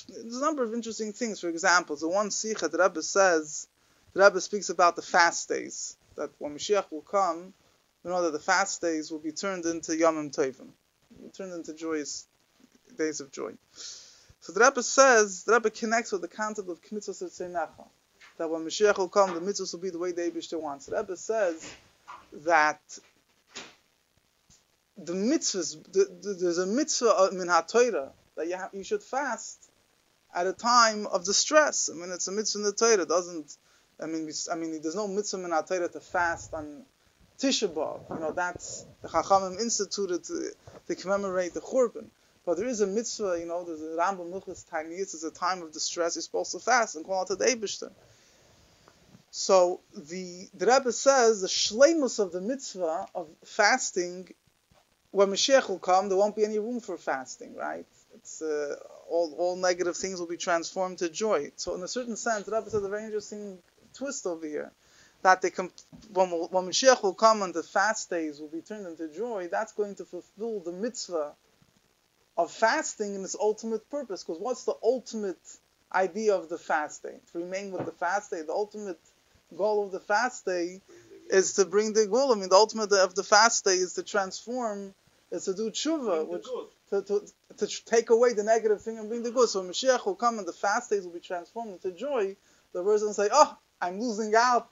there's 0.08 0.38
a 0.38 0.42
number 0.42 0.64
of 0.64 0.74
interesting 0.74 1.14
things. 1.14 1.40
For 1.42 1.50
example, 1.50 1.96
the 1.96 2.08
one 2.08 2.32
Sikha, 2.32 2.70
the 2.70 2.78
Rebbe 2.78 3.04
says, 3.04 3.68
the 4.14 4.24
Rebbe 4.24 4.42
speaks 4.42 4.70
about 4.70 4.96
the 4.96 5.02
fast 5.02 5.50
days, 5.50 5.98
that 6.16 6.32
when 6.40 6.56
Mashiach 6.56 6.92
will 6.92 7.02
come, 7.02 7.54
we 8.04 8.12
know 8.12 8.22
that 8.24 8.34
the 8.34 8.40
fast 8.40 8.82
days 8.82 9.12
will 9.12 9.20
be 9.20 9.32
turned 9.32 9.66
into 9.66 9.92
Yomim 9.92 10.34
Tovim, 10.34 10.70
turned 11.36 11.54
into 11.54 11.74
joyous 11.74 12.28
days 12.98 13.20
of 13.20 13.32
joy. 13.32 13.52
So 14.42 14.54
the 14.54 14.60
Rebbe 14.60 14.84
says, 14.84 15.44
the 15.44 15.54
Rebbe 15.54 15.70
connects 15.72 16.12
with 16.12 16.22
the 16.22 16.28
concept 16.28 16.70
of 16.70 16.82
Kmitzvah 16.82 17.26
Tzeinecha, 17.26 17.88
that 18.38 18.50
when 18.50 18.64
Mashiach 18.64 18.98
will 18.98 19.10
come, 19.10 19.34
the 19.34 19.40
mitzvahs 19.40 19.74
will 19.74 19.80
be 19.80 19.90
the 19.90 19.98
way 19.98 20.12
the 20.12 20.22
Abishter 20.22 20.62
wants. 20.62 20.86
The 20.86 20.98
Rebbe 20.98 21.18
says 21.18 21.74
that 22.46 22.82
the 24.98 25.14
mitzvahs, 25.14 25.82
the, 25.92 26.06
the, 26.22 26.34
there's 26.34 26.58
a 26.58 26.66
mitzvah 26.66 27.30
min 27.34 27.48
ha-Torah, 27.48 28.12
that 28.38 28.48
you, 28.48 28.58
you 28.74 28.84
should 28.84 29.02
fast 29.02 29.70
at 30.34 30.48
a 30.48 30.54
time 30.54 31.08
of 31.08 31.26
distress. 31.26 31.90
I 31.92 31.98
mean, 31.98 32.12
it's 32.12 32.28
a 32.28 32.32
mitzvah 32.32 32.60
in 32.60 32.66
the 32.66 32.72
Torah. 32.74 33.02
It 33.02 33.10
doesn't, 33.10 33.58
I 34.00 34.06
mean, 34.06 34.30
I 34.52 34.56
mean, 34.56 34.82
there's 34.82 34.96
no 34.96 35.08
mitzvah 35.08 35.44
in 35.44 35.54
our 35.54 35.66
Torah 35.66 35.88
to 35.90 36.00
fast 36.00 36.54
on 36.54 36.84
Tisha 37.40 37.68
B'Av. 37.68 38.10
You 38.14 38.20
know, 38.20 38.32
that's 38.32 38.86
the 39.02 39.08
Chachamim 39.10 39.60
instituted 39.60 40.24
to, 40.26 40.52
to 40.88 40.96
commemorate 40.96 41.54
the 41.54 41.62
Churban. 41.62 42.08
But 42.46 42.58
there 42.58 42.68
is 42.68 42.82
a 42.82 42.88
mitzvah, 42.88 43.38
you 43.40 43.48
know, 43.48 43.62
a 43.62 44.00
Rambam 44.00 44.32
Luchas 44.32 44.66
Tainiyas, 44.70 45.14
it's 45.16 45.24
a 45.24 45.32
time 45.32 45.64
of 45.64 45.72
distress, 45.72 46.16
you're 46.16 46.22
supposed 46.22 46.52
to 46.52 46.60
fast 46.60 46.96
and 46.96 47.04
call 47.04 47.22
out 47.22 47.28
to 47.28 47.36
the 47.36 47.46
Eibishter. 47.46 47.92
So 49.32 49.82
the, 49.94 50.48
the 50.54 50.68
Rebbe 50.68 50.92
says 50.92 51.42
the 51.42 51.48
shlemus 51.48 52.20
of 52.20 52.32
the 52.32 52.40
mitzvah 52.40 53.08
of 53.16 53.28
fasting, 53.44 54.30
when 55.12 55.30
Mashiach 55.30 55.68
will 55.68 55.80
come, 55.80 56.08
there 56.08 56.18
won't 56.18 56.36
be 56.36 56.46
any 56.46 56.60
room 56.60 56.80
for 56.80 56.98
fasting, 56.98 57.56
right? 57.56 57.86
It's 58.14 58.42
uh, 58.42 58.76
all, 59.10 59.34
all 59.38 59.56
negative 59.56 59.98
things 59.98 60.20
will 60.20 60.28
be 60.28 60.38
transformed 60.38 61.00
to 61.00 61.10
joy. 61.10 61.52
So 61.56 61.74
in 61.74 61.82
a 61.82 61.88
certain 61.88 62.16
sense, 62.16 62.46
the 62.46 62.52
Rebbe 62.52 62.70
says 62.70 62.84
a 62.84 62.90
very 62.90 63.06
interesting 63.06 63.58
twist 63.94 64.26
over 64.26 64.46
here. 64.46 64.72
That 65.26 65.42
they 65.42 65.50
can, 65.50 65.72
when, 66.14 66.30
when 66.30 66.66
Mashiach 66.66 67.02
will 67.02 67.16
come 67.16 67.42
and 67.42 67.52
the 67.52 67.64
fast 67.64 68.12
days 68.12 68.40
will 68.40 68.48
be 68.48 68.62
turned 68.62 68.86
into 68.86 69.08
joy, 69.08 69.48
that's 69.50 69.74
going 69.74 69.96
to 69.96 70.06
fulfill 70.06 70.60
the 70.60 70.72
mitzvah 70.72 71.34
of 72.38 72.52
fasting 72.52 73.16
in 73.16 73.24
its 73.24 73.36
ultimate 73.40 73.90
purpose. 73.90 74.24
Because 74.24 74.40
what's 74.40 74.66
the 74.66 74.76
ultimate 74.84 75.42
idea 75.92 76.36
of 76.36 76.48
the 76.48 76.60
fast 76.60 77.02
day? 77.02 77.16
To 77.32 77.40
remain 77.40 77.72
with 77.72 77.88
the 77.88 77.92
fast 77.92 78.30
day. 78.30 78.44
The 78.44 78.54
ultimate 78.54 79.00
goal 79.58 79.88
of 79.88 79.92
the 79.92 80.00
fast 80.00 80.46
day 80.46 80.82
is 81.32 81.54
to 81.54 81.66
bring 81.66 81.94
the 81.94 82.06
goal. 82.06 82.32
I 82.32 82.36
mean, 82.36 82.50
the 82.50 82.56
ultimate 82.56 82.92
of 82.92 83.16
the 83.16 83.24
fast 83.24 83.66
day 83.66 83.78
is 83.78 83.94
to 83.94 84.04
transform, 84.04 84.94
is 85.32 85.46
to 85.46 85.56
do 85.56 85.72
tshuva, 85.72 86.28
which 86.28 86.46
to, 86.92 87.02
to, 87.02 87.66
to 87.66 87.86
take 87.86 88.12
away 88.12 88.34
the 88.34 88.44
negative 88.44 88.80
thing 88.80 89.00
and 89.00 89.10
bring 89.10 89.24
the 89.24 89.32
good. 89.32 89.50
So 89.50 89.62
when 89.62 89.72
Mashiach 89.72 90.06
will 90.06 90.14
come 90.14 90.38
and 90.38 90.48
the 90.48 90.54
fast 90.54 90.92
days 90.92 91.04
will 91.04 91.14
be 91.14 91.20
transformed 91.20 91.72
into 91.72 91.98
joy, 91.98 92.36
the 92.74 92.84
person 92.84 93.08
will 93.08 93.16
say, 93.16 93.30
oh, 93.32 93.58
I'm 93.82 94.00
losing 94.00 94.32
out. 94.36 94.70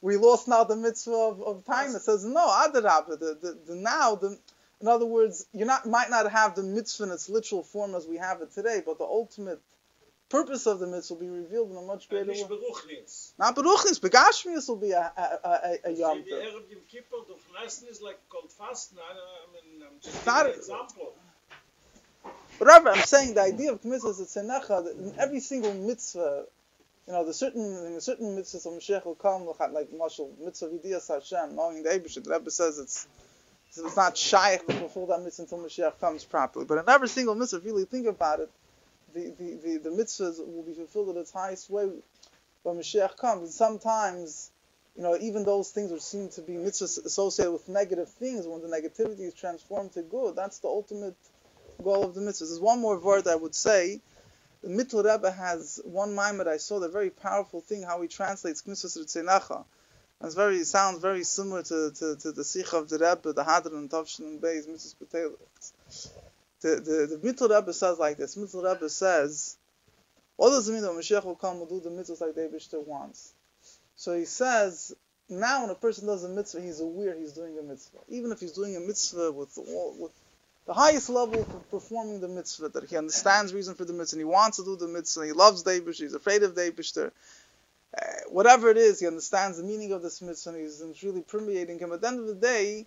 We 0.00 0.16
lost 0.16 0.48
now 0.48 0.64
the 0.64 0.76
mitzvah 0.76 1.12
of, 1.12 1.42
of 1.42 1.64
time. 1.64 1.94
It 1.94 2.02
says, 2.02 2.24
no, 2.24 2.46
Adarabah, 2.46 3.18
the, 3.18 3.38
the, 3.40 3.58
the 3.66 3.74
now, 3.74 4.14
the, 4.14 4.38
in 4.80 4.88
other 4.88 5.06
words, 5.06 5.46
you 5.52 5.64
not, 5.64 5.86
might 5.86 6.10
not 6.10 6.30
have 6.30 6.54
the 6.54 6.62
mitzvah 6.62 7.04
in 7.04 7.10
its 7.10 7.28
literal 7.28 7.62
form 7.62 7.94
as 7.94 8.06
we 8.06 8.16
have 8.16 8.40
it 8.40 8.52
today, 8.52 8.82
but 8.84 8.98
the 8.98 9.04
ultimate 9.04 9.60
purpose 10.28 10.66
of 10.66 10.78
the 10.78 10.86
mitzvah 10.86 11.14
will 11.14 11.20
be 11.20 11.28
revealed 11.28 11.70
in 11.70 11.76
a 11.76 11.82
much 11.82 12.08
greater 12.08 12.30
way. 12.30 12.44
Not 13.38 13.56
beruchnis, 13.56 13.98
begashmius 14.00 14.68
will 14.68 14.76
be 14.76 14.92
a, 14.92 15.12
a, 15.16 15.48
a, 15.48 15.78
a, 15.86 15.90
yom 15.90 16.22
is 17.88 18.00
like 18.02 18.18
called 18.28 18.52
fasten. 18.52 18.98
I 18.98 19.14
mean, 19.52 19.82
I'm 19.82 20.00
just 20.00 20.26
not 20.26 20.46
an 20.46 20.52
example. 20.52 21.14
Whatever, 22.58 22.90
I'm 22.90 23.02
saying 23.04 23.34
the 23.34 23.42
idea 23.42 23.72
of 23.72 23.84
mitzvah 23.84 24.10
is 24.10 24.34
that 24.34 24.94
in 24.98 25.14
every 25.18 25.40
single 25.40 25.74
mitzvah, 25.74 26.44
you 27.08 27.14
know, 27.14 27.24
the 27.24 27.32
certain, 27.32 27.62
in 27.86 27.94
the 27.94 28.02
certain 28.02 28.36
mitzvahs 28.36 28.66
of 28.66 28.74
Mashiach 28.74 29.06
will 29.06 29.14
come, 29.14 29.46
like 29.72 29.90
Mashal, 29.90 30.28
mitzvah 30.44 30.68
vidiyas 30.68 31.08
Hashem, 31.08 31.56
knowing 31.56 31.82
the 31.82 31.88
Abishah, 31.88 32.22
the 32.22 32.30
Rebbe 32.30 32.50
says 32.50 32.78
it's, 32.78 33.08
it's 33.70 33.96
not 33.96 34.14
shaykh 34.18 34.66
to 34.66 34.74
fulfill 34.74 35.06
that 35.06 35.22
mitzvah 35.22 35.44
until 35.44 35.58
Mashiach 35.60 35.98
comes 36.00 36.24
properly. 36.24 36.66
But 36.66 36.76
in 36.76 36.84
every 36.86 37.08
single 37.08 37.34
mitzvah, 37.34 37.60
really 37.60 37.86
think 37.86 38.08
about 38.08 38.40
it, 38.40 38.50
the, 39.14 39.32
the, 39.38 39.54
the, 39.54 39.78
the 39.84 39.90
mitzvahs 39.90 40.38
will 40.38 40.62
be 40.62 40.74
fulfilled 40.74 41.16
in 41.16 41.22
its 41.22 41.32
highest 41.32 41.70
way 41.70 41.88
when 42.62 42.76
Mashiach 42.76 43.16
comes. 43.16 43.40
And 43.40 43.52
sometimes, 43.52 44.50
you 44.94 45.02
know, 45.02 45.16
even 45.18 45.46
those 45.46 45.70
things 45.70 45.90
which 45.90 46.02
seem 46.02 46.28
to 46.30 46.42
be 46.42 46.56
mitzvahs 46.56 47.02
associated 47.06 47.52
with 47.52 47.70
negative 47.70 48.10
things, 48.10 48.46
when 48.46 48.60
the 48.60 48.68
negativity 48.68 49.20
is 49.20 49.32
transformed 49.32 49.92
to 49.92 50.02
good, 50.02 50.36
that's 50.36 50.58
the 50.58 50.68
ultimate 50.68 51.16
goal 51.82 52.04
of 52.04 52.14
the 52.14 52.20
mitzvahs. 52.20 52.50
There's 52.50 52.60
one 52.60 52.82
more 52.82 53.00
word 53.00 53.26
I 53.26 53.36
would 53.36 53.54
say. 53.54 54.02
The 54.62 54.68
Mittel 54.68 55.04
Rebbe 55.04 55.30
has 55.30 55.80
one 55.84 56.14
mimer 56.14 56.48
I 56.48 56.56
saw, 56.56 56.80
the 56.80 56.88
very 56.88 57.10
powerful 57.10 57.60
thing, 57.60 57.82
how 57.82 58.00
he 58.02 58.08
translates 58.08 58.62
mitzvahs 58.62 58.98
Ritzenacha. 58.98 59.64
It's 60.22 60.34
very, 60.34 60.58
it 60.58 60.66
sounds 60.66 61.00
very 61.00 61.22
similar 61.22 61.62
to, 61.62 61.92
to, 61.92 62.16
to 62.16 62.32
the 62.32 62.42
Sikh 62.42 62.72
of 62.72 62.88
the 62.88 62.98
Rebbe, 62.98 63.32
the 63.32 63.44
Hadran 63.44 63.78
and 63.78 63.90
Tavshin 63.90 64.20
and 64.20 64.40
Beis, 64.40 64.66
mitzvahs 64.66 64.94
the 66.60 66.70
the 66.70 67.16
the 67.16 67.20
Mittel 67.22 67.48
Rebbe 67.48 67.72
says 67.72 67.98
like 67.98 68.16
this. 68.16 68.36
Mittel 68.36 68.64
Rebbe 68.64 68.88
says, 68.88 69.56
what 70.36 70.50
does 70.50 70.68
it 70.68 70.72
mean 70.72 70.82
that 70.82 70.90
Mashiach 70.90 71.24
will 71.24 71.36
come 71.36 71.58
and 71.58 71.68
do 71.68 71.80
the 71.80 71.90
mitzvahs 71.90 72.20
like 72.20 72.34
David 72.34 72.62
wants? 72.86 73.32
So 73.96 74.16
he 74.16 74.24
says, 74.24 74.94
now 75.28 75.62
when 75.62 75.70
a 75.70 75.74
person 75.74 76.06
does 76.06 76.24
a 76.24 76.28
mitzvah, 76.28 76.60
he's 76.60 76.80
aware 76.80 77.14
he's 77.14 77.32
doing 77.32 77.58
a 77.58 77.62
mitzvah. 77.62 77.98
Even 78.08 78.32
if 78.32 78.40
he's 78.40 78.52
doing 78.52 78.76
a 78.76 78.80
mitzvah 78.80 79.32
with 79.32 79.56
with 79.56 80.12
the 80.68 80.74
highest 80.74 81.08
level 81.08 81.40
of 81.40 81.70
performing 81.70 82.20
the 82.20 82.28
mitzvah, 82.28 82.68
that 82.68 82.84
he 82.90 82.96
understands 82.98 83.54
reason 83.54 83.74
for 83.74 83.86
the 83.86 83.94
mitzvah, 83.94 84.16
and 84.16 84.20
he 84.20 84.24
wants 84.26 84.58
to 84.58 84.64
do 84.64 84.76
the 84.76 84.86
mitzvah, 84.86 85.24
he 85.24 85.32
loves 85.32 85.62
David, 85.62 85.96
he's 85.96 86.12
afraid 86.12 86.42
of 86.42 86.54
David. 86.54 86.86
Uh, 86.98 87.10
whatever 88.28 88.68
it 88.68 88.76
is, 88.76 89.00
he 89.00 89.06
understands 89.06 89.56
the 89.56 89.64
meaning 89.64 89.92
of 89.92 90.02
this 90.02 90.20
mitzvah, 90.20 90.50
and 90.50 90.60
he's, 90.60 90.82
it's 90.82 91.02
really 91.02 91.22
permeating 91.22 91.78
him. 91.78 91.90
At 91.90 92.02
the 92.02 92.08
end 92.08 92.20
of 92.20 92.26
the 92.26 92.34
day, 92.34 92.86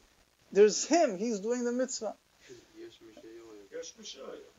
there's 0.51 0.85
him, 0.85 1.17
he's 1.17 1.39
doing 1.39 1.65
the 1.65 1.71
mitzvah. 1.71 2.13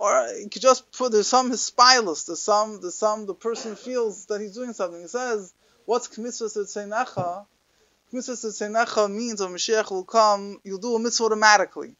Or 0.01 0.29
you 0.41 0.49
could 0.51 0.63
just 0.63 0.91
put 0.91 1.13
there's 1.13 1.29
some 1.29 1.53
hispilus, 1.53 2.27
there's 2.27 2.43
some 2.43 2.81
there's 2.81 2.97
some 2.97 3.27
the 3.27 3.35
person 3.35 3.77
feels 3.77 4.27
that 4.27 4.41
he's 4.41 4.55
doing 4.55 4.73
something. 4.73 5.01
He 5.01 5.07
says, 5.07 5.55
What's 5.85 6.09
kmitzvah 6.09 6.67
tzeinecha? 6.67 7.47
Kmitzvah 8.13 8.51
tzeinecha 8.51 9.09
means 9.09 9.41
when 9.41 9.51
Mashiach 9.51 9.93
will 9.93 10.03
come, 10.03 10.59
you'll 10.65 10.79
do 10.79 10.97
a 10.97 10.99
mitzvah 10.99 11.27
automatically. 11.27 11.95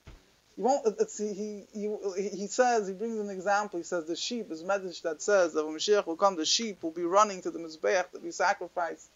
Won't. 0.57 0.87
It's, 1.01 1.19
uh, 1.21 1.25
he, 1.25 1.65
he, 1.73 1.89
he 2.29 2.47
says 2.47 2.87
he 2.87 2.95
brings 2.95 3.19
an 3.19 3.31
example. 3.31 3.79
He 3.79 3.85
says 3.85 4.05
the 4.05 4.17
sheep 4.17 4.51
is 4.51 4.63
message 4.63 5.03
that 5.03 5.23
says 5.23 5.55
that 5.55 5.65
when 5.65 5.75
Mashiach 5.77 6.07
will 6.07 6.17
come, 6.17 6.37
the 6.37 6.45
sheep 6.45 6.83
will 6.83 6.91
be 6.91 7.05
running 7.05 7.43
to 7.43 7.51
the 7.51 7.59
mizbeach 7.59 8.11
to 8.13 8.21
be 8.21 8.31
sacrificed 8.31 9.09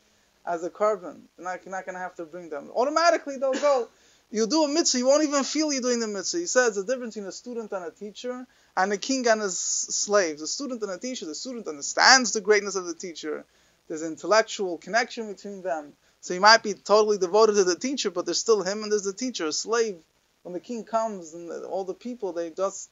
as 0.47 0.65
a 0.65 0.71
korban. 0.71 1.21
You're 1.37 1.47
not, 1.47 1.65
you're 1.65 1.73
not 1.73 1.85
going 1.85 1.95
to 1.95 2.01
have 2.01 2.15
to 2.17 2.25
bring 2.25 2.49
them. 2.49 2.71
Automatically 2.75 3.37
they'll 3.37 3.53
go. 3.53 3.89
You 4.31 4.47
do 4.49 4.65
a 4.65 4.69
mitzvah, 4.69 4.99
you 4.99 5.07
won't 5.07 5.23
even 5.23 5.45
feel 5.45 5.73
you're 5.73 5.83
doing 5.83 6.01
the 6.01 6.09
mitzvah. 6.09 6.39
He 6.39 6.47
says 6.47 6.75
the 6.75 6.83
difference 6.85 7.15
between 7.15 7.29
a 7.29 7.33
student 7.33 7.71
and 7.71 7.85
a 7.85 7.91
teacher 7.91 8.47
and 8.77 8.93
a 8.93 8.97
king 8.97 9.27
and 9.29 9.41
his 9.41 9.57
slaves. 9.57 10.43
A 10.43 10.49
student 10.49 10.83
and 10.83 10.91
a 10.91 10.99
teacher, 10.99 11.27
the 11.27 11.35
student 11.35 11.69
understands 11.69 12.33
the 12.33 12.41
greatness 12.41 12.75
of 12.75 12.87
the 12.87 12.95
teacher. 12.95 13.45
There's 13.89 14.03
an 14.03 14.13
intellectual 14.13 14.79
connection 14.79 15.33
between 15.33 15.63
them. 15.63 15.93
So 16.21 16.35
he 16.35 16.41
might 16.41 16.65
be 16.65 16.75
totally 16.75 17.19
devoted 17.19 17.55
to 17.55 17.65
the 17.65 17.77
teacher, 17.77 18.11
but 18.11 18.25
there's 18.25 18.41
still 18.41 18.63
him 18.63 18.83
and 18.83 18.91
there's 18.91 19.05
the 19.05 19.13
teacher. 19.13 19.47
A 19.47 19.53
slave, 19.53 19.99
when 20.47 20.53
the 20.53 20.61
king 20.61 20.85
comes 20.85 21.35
and 21.35 21.51
all 21.65 21.83
the 21.83 21.93
people, 21.93 22.33
they 22.33 22.51
just 22.51 22.89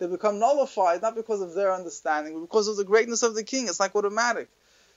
they 0.00 0.08
become 0.08 0.40
nullified, 0.40 1.02
not 1.02 1.14
because 1.14 1.40
of 1.40 1.54
their 1.54 1.72
understanding, 1.72 2.34
but 2.34 2.40
because 2.40 2.66
of 2.66 2.76
the 2.76 2.82
greatness 2.82 3.22
of 3.22 3.36
the 3.36 3.44
king. 3.44 3.68
It's 3.68 3.78
like 3.78 3.94
automatic. 3.94 4.48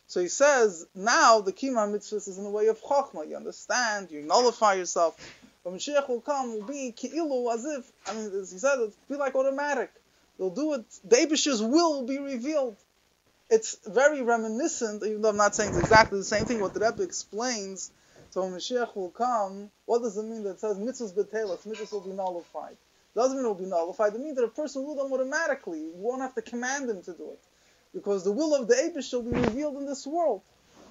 So 0.07 0.19
he 0.19 0.27
says, 0.27 0.87
now 0.95 1.41
the 1.41 1.53
kima 1.53 1.89
mitzvah 1.91 2.15
is 2.15 2.39
in 2.39 2.45
the 2.45 2.49
way 2.49 2.65
of 2.65 2.81
chokhmah. 2.81 3.29
You 3.29 3.35
understand, 3.35 4.09
you 4.09 4.23
nullify 4.23 4.73
yourself. 4.73 5.23
When 5.61 5.75
Mashiach 5.75 6.09
will 6.09 6.21
come, 6.21 6.55
will 6.55 6.65
be 6.65 6.95
ki'ilu, 6.97 7.53
as 7.53 7.63
if, 7.63 7.91
I 8.07 8.15
mean, 8.15 8.31
as 8.39 8.51
he 8.51 8.57
said, 8.57 8.73
it'll 8.73 8.93
be 9.07 9.15
like 9.15 9.35
automatic. 9.35 9.91
They'll 10.39 10.49
do 10.49 10.73
it, 10.73 10.85
the 11.03 11.67
will 11.69 11.99
will 11.99 12.07
be 12.07 12.17
revealed. 12.17 12.75
It's 13.51 13.77
very 13.85 14.23
reminiscent, 14.23 15.03
even 15.03 15.21
though 15.21 15.29
I'm 15.29 15.37
not 15.37 15.55
saying 15.55 15.69
it's 15.69 15.79
exactly 15.79 16.17
the 16.17 16.25
same 16.25 16.45
thing, 16.45 16.59
what 16.59 16.73
the 16.73 16.79
Rebbe 16.79 17.03
explains. 17.03 17.91
So 18.31 18.43
when 18.43 18.53
Mashiach 18.53 18.95
will 18.95 19.09
come, 19.09 19.71
what 19.85 20.01
does 20.01 20.17
it 20.17 20.23
mean 20.23 20.43
that 20.43 20.51
it 20.51 20.59
says 20.59 20.77
mitzvahs 20.77 21.13
betelas, 21.13 21.67
mitzvahs 21.67 21.91
will 21.91 22.01
be 22.01 22.11
nullified? 22.11 22.77
Doesn't 23.15 23.37
mean 23.37 23.45
it 23.45 23.47
will 23.47 23.55
be 23.55 23.65
nullified. 23.65 24.13
It 24.13 24.21
means 24.21 24.35
that 24.35 24.43
a 24.43 24.49
person 24.49 24.85
will 24.85 24.95
do 24.95 25.03
them 25.03 25.13
automatically. 25.13 25.79
You 25.79 25.91
won't 25.95 26.21
have 26.21 26.35
to 26.35 26.41
command 26.41 26.89
him 26.89 27.01
to 27.03 27.13
do 27.13 27.31
it. 27.31 27.39
Because 27.93 28.23
the 28.23 28.31
will 28.31 28.53
of 28.53 28.67
the 28.67 28.75
Abish 28.75 29.11
will 29.13 29.23
be 29.23 29.31
revealed 29.31 29.77
in 29.77 29.87
this 29.87 30.05
world. 30.05 30.41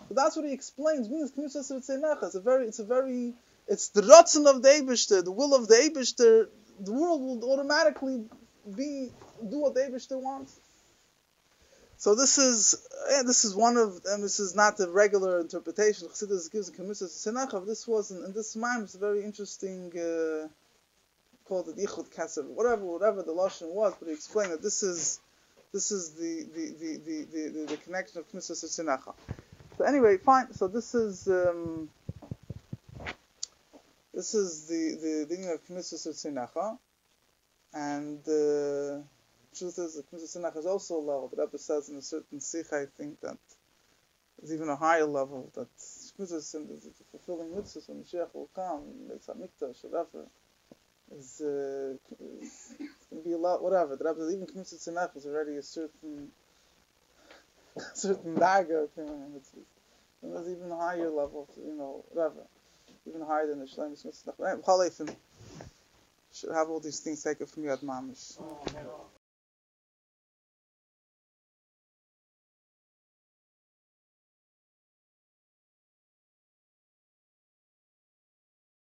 So 0.09 0.15
that's 0.15 0.35
what 0.35 0.45
he 0.45 0.53
explains. 0.53 1.07
It 1.07 1.13
means 1.13 1.33
It's 1.37 2.35
a 2.35 2.41
very, 2.41 2.67
it's 2.67 2.79
a 2.81 2.85
very 2.85 3.35
it's 3.69 3.91
the 3.91 4.01
Ratzon 4.01 4.47
of 4.47 4.63
the 4.63 4.69
Eibishter, 4.71 5.23
the 5.23 5.31
will 5.31 5.55
of 5.55 5.69
the 5.69 5.75
Eibishter. 5.75 6.49
The 6.81 6.93
world 6.93 7.21
will 7.21 7.53
automatically 7.53 8.25
be 8.75 9.11
do 9.51 9.59
what 9.59 9.75
the 9.75 9.81
Eibishter 9.81 10.21
wants. 10.21 10.59
So 11.99 12.15
this 12.15 12.39
is 12.39 12.87
yeah, 13.11 13.23
this 13.27 13.45
is 13.45 13.57
one 13.57 13.77
of 13.77 14.01
and 14.07 14.23
this 14.23 14.39
is 14.39 14.55
not 14.55 14.77
the 14.77 14.89
regular 14.89 15.41
interpretation. 15.41 16.07
Chassidus 16.07 16.51
gives 16.51 16.71
to 16.71 16.85
Senachav. 16.85 17.67
This 17.67 17.89
was 17.89 18.13
in, 18.13 18.25
in 18.25 18.33
this 18.33 18.55
mime. 18.55 18.85
It's 18.85 18.95
a 18.95 18.99
very 18.99 19.25
interesting 19.25 19.91
uh, 19.99 20.47
called 21.45 21.69
it 21.69 21.77
Ichud 21.77 22.15
Kesef, 22.15 22.45
whatever, 22.45 22.85
whatever 22.85 23.23
the 23.23 23.33
lashon 23.33 23.75
was, 23.75 23.95
but 23.99 24.07
he 24.07 24.15
explained 24.15 24.53
that 24.53 24.63
this 24.63 24.85
is 24.85 25.19
this 25.73 25.91
is 25.91 26.13
the 26.13 26.47
the 26.55 26.67
the 26.79 26.97
the, 26.99 27.25
the, 27.25 27.49
the, 27.49 27.67
the 27.67 27.77
connection 27.79 28.21
of 28.21 28.31
Knesset 28.31 28.65
Sinecha. 28.65 29.13
So 29.77 29.85
anyway, 29.85 30.19
fine. 30.19 30.53
So 30.53 30.69
this 30.69 30.95
is 30.95 31.27
um, 31.27 31.91
this 34.15 34.35
is 34.35 34.67
the 34.67 35.25
the 35.27 35.27
thing 35.35 35.51
of 35.51 35.67
Sinecha, 35.67 36.79
and 37.75 38.23
the 38.23 39.03
truth 39.59 39.79
is 39.79 39.95
that 39.97 40.11
Knesset 40.11 40.37
Sinecha 40.37 40.59
is 40.59 40.67
also 40.67 40.97
a 40.97 41.01
level. 41.01 41.31
But 41.35 41.45
Rebbe 41.45 41.59
says 41.59 41.89
in 41.89 41.97
a 41.97 42.03
certain 42.03 42.41
sikh, 42.41 42.73
I 42.73 42.87
think 42.97 43.21
that 43.21 43.39
is 44.43 44.53
even 44.53 44.69
a 44.69 44.77
higher 44.77 45.05
level 45.05 45.51
that 45.55 45.69
Knesset 45.77 46.37
is 46.37 46.57
fulfilling 47.11 47.51
mitzvahs 47.51 47.89
when 47.89 48.03
Mashiach 48.03 48.35
will 48.35 48.49
come, 48.55 48.83
Mitzvah 49.09 49.35
Mikdash, 49.35 49.85
whatever 49.85 50.27
is 51.17 51.41
uh, 51.41 51.95
it's 52.43 52.75
going 53.11 53.23
to 53.23 53.29
be 53.29 53.33
a 53.33 53.39
lot, 53.39 53.63
whatever. 53.63 53.97
The 53.97 54.05
Rebbe 54.05 54.31
even 54.33 54.47
Knesset 54.47 54.89
Sinach 54.89 55.17
is 55.17 55.27
already 55.27 55.57
a 55.57 55.63
certain 55.63 56.29
certain 57.95 58.35
daga 58.37 58.89
and 58.97 59.41
there's 60.35 60.49
even 60.49 60.71
a 60.71 60.77
higher 60.77 61.11
level, 61.11 61.49
you 61.65 61.75
know, 61.75 62.05
whatever, 62.11 62.43
even 63.07 63.21
higher 63.23 63.47
than 63.47 63.61
the 63.61 63.67
Shalem 63.67 63.93
Mitzvah. 63.93 65.15
Should 66.33 66.53
have 66.53 66.69
all 66.69 66.81
these 66.81 67.01
things 67.01 67.23
taken 67.23 67.47
from 67.47 67.65
Yad 67.65 67.83
Mamish. 67.83 68.39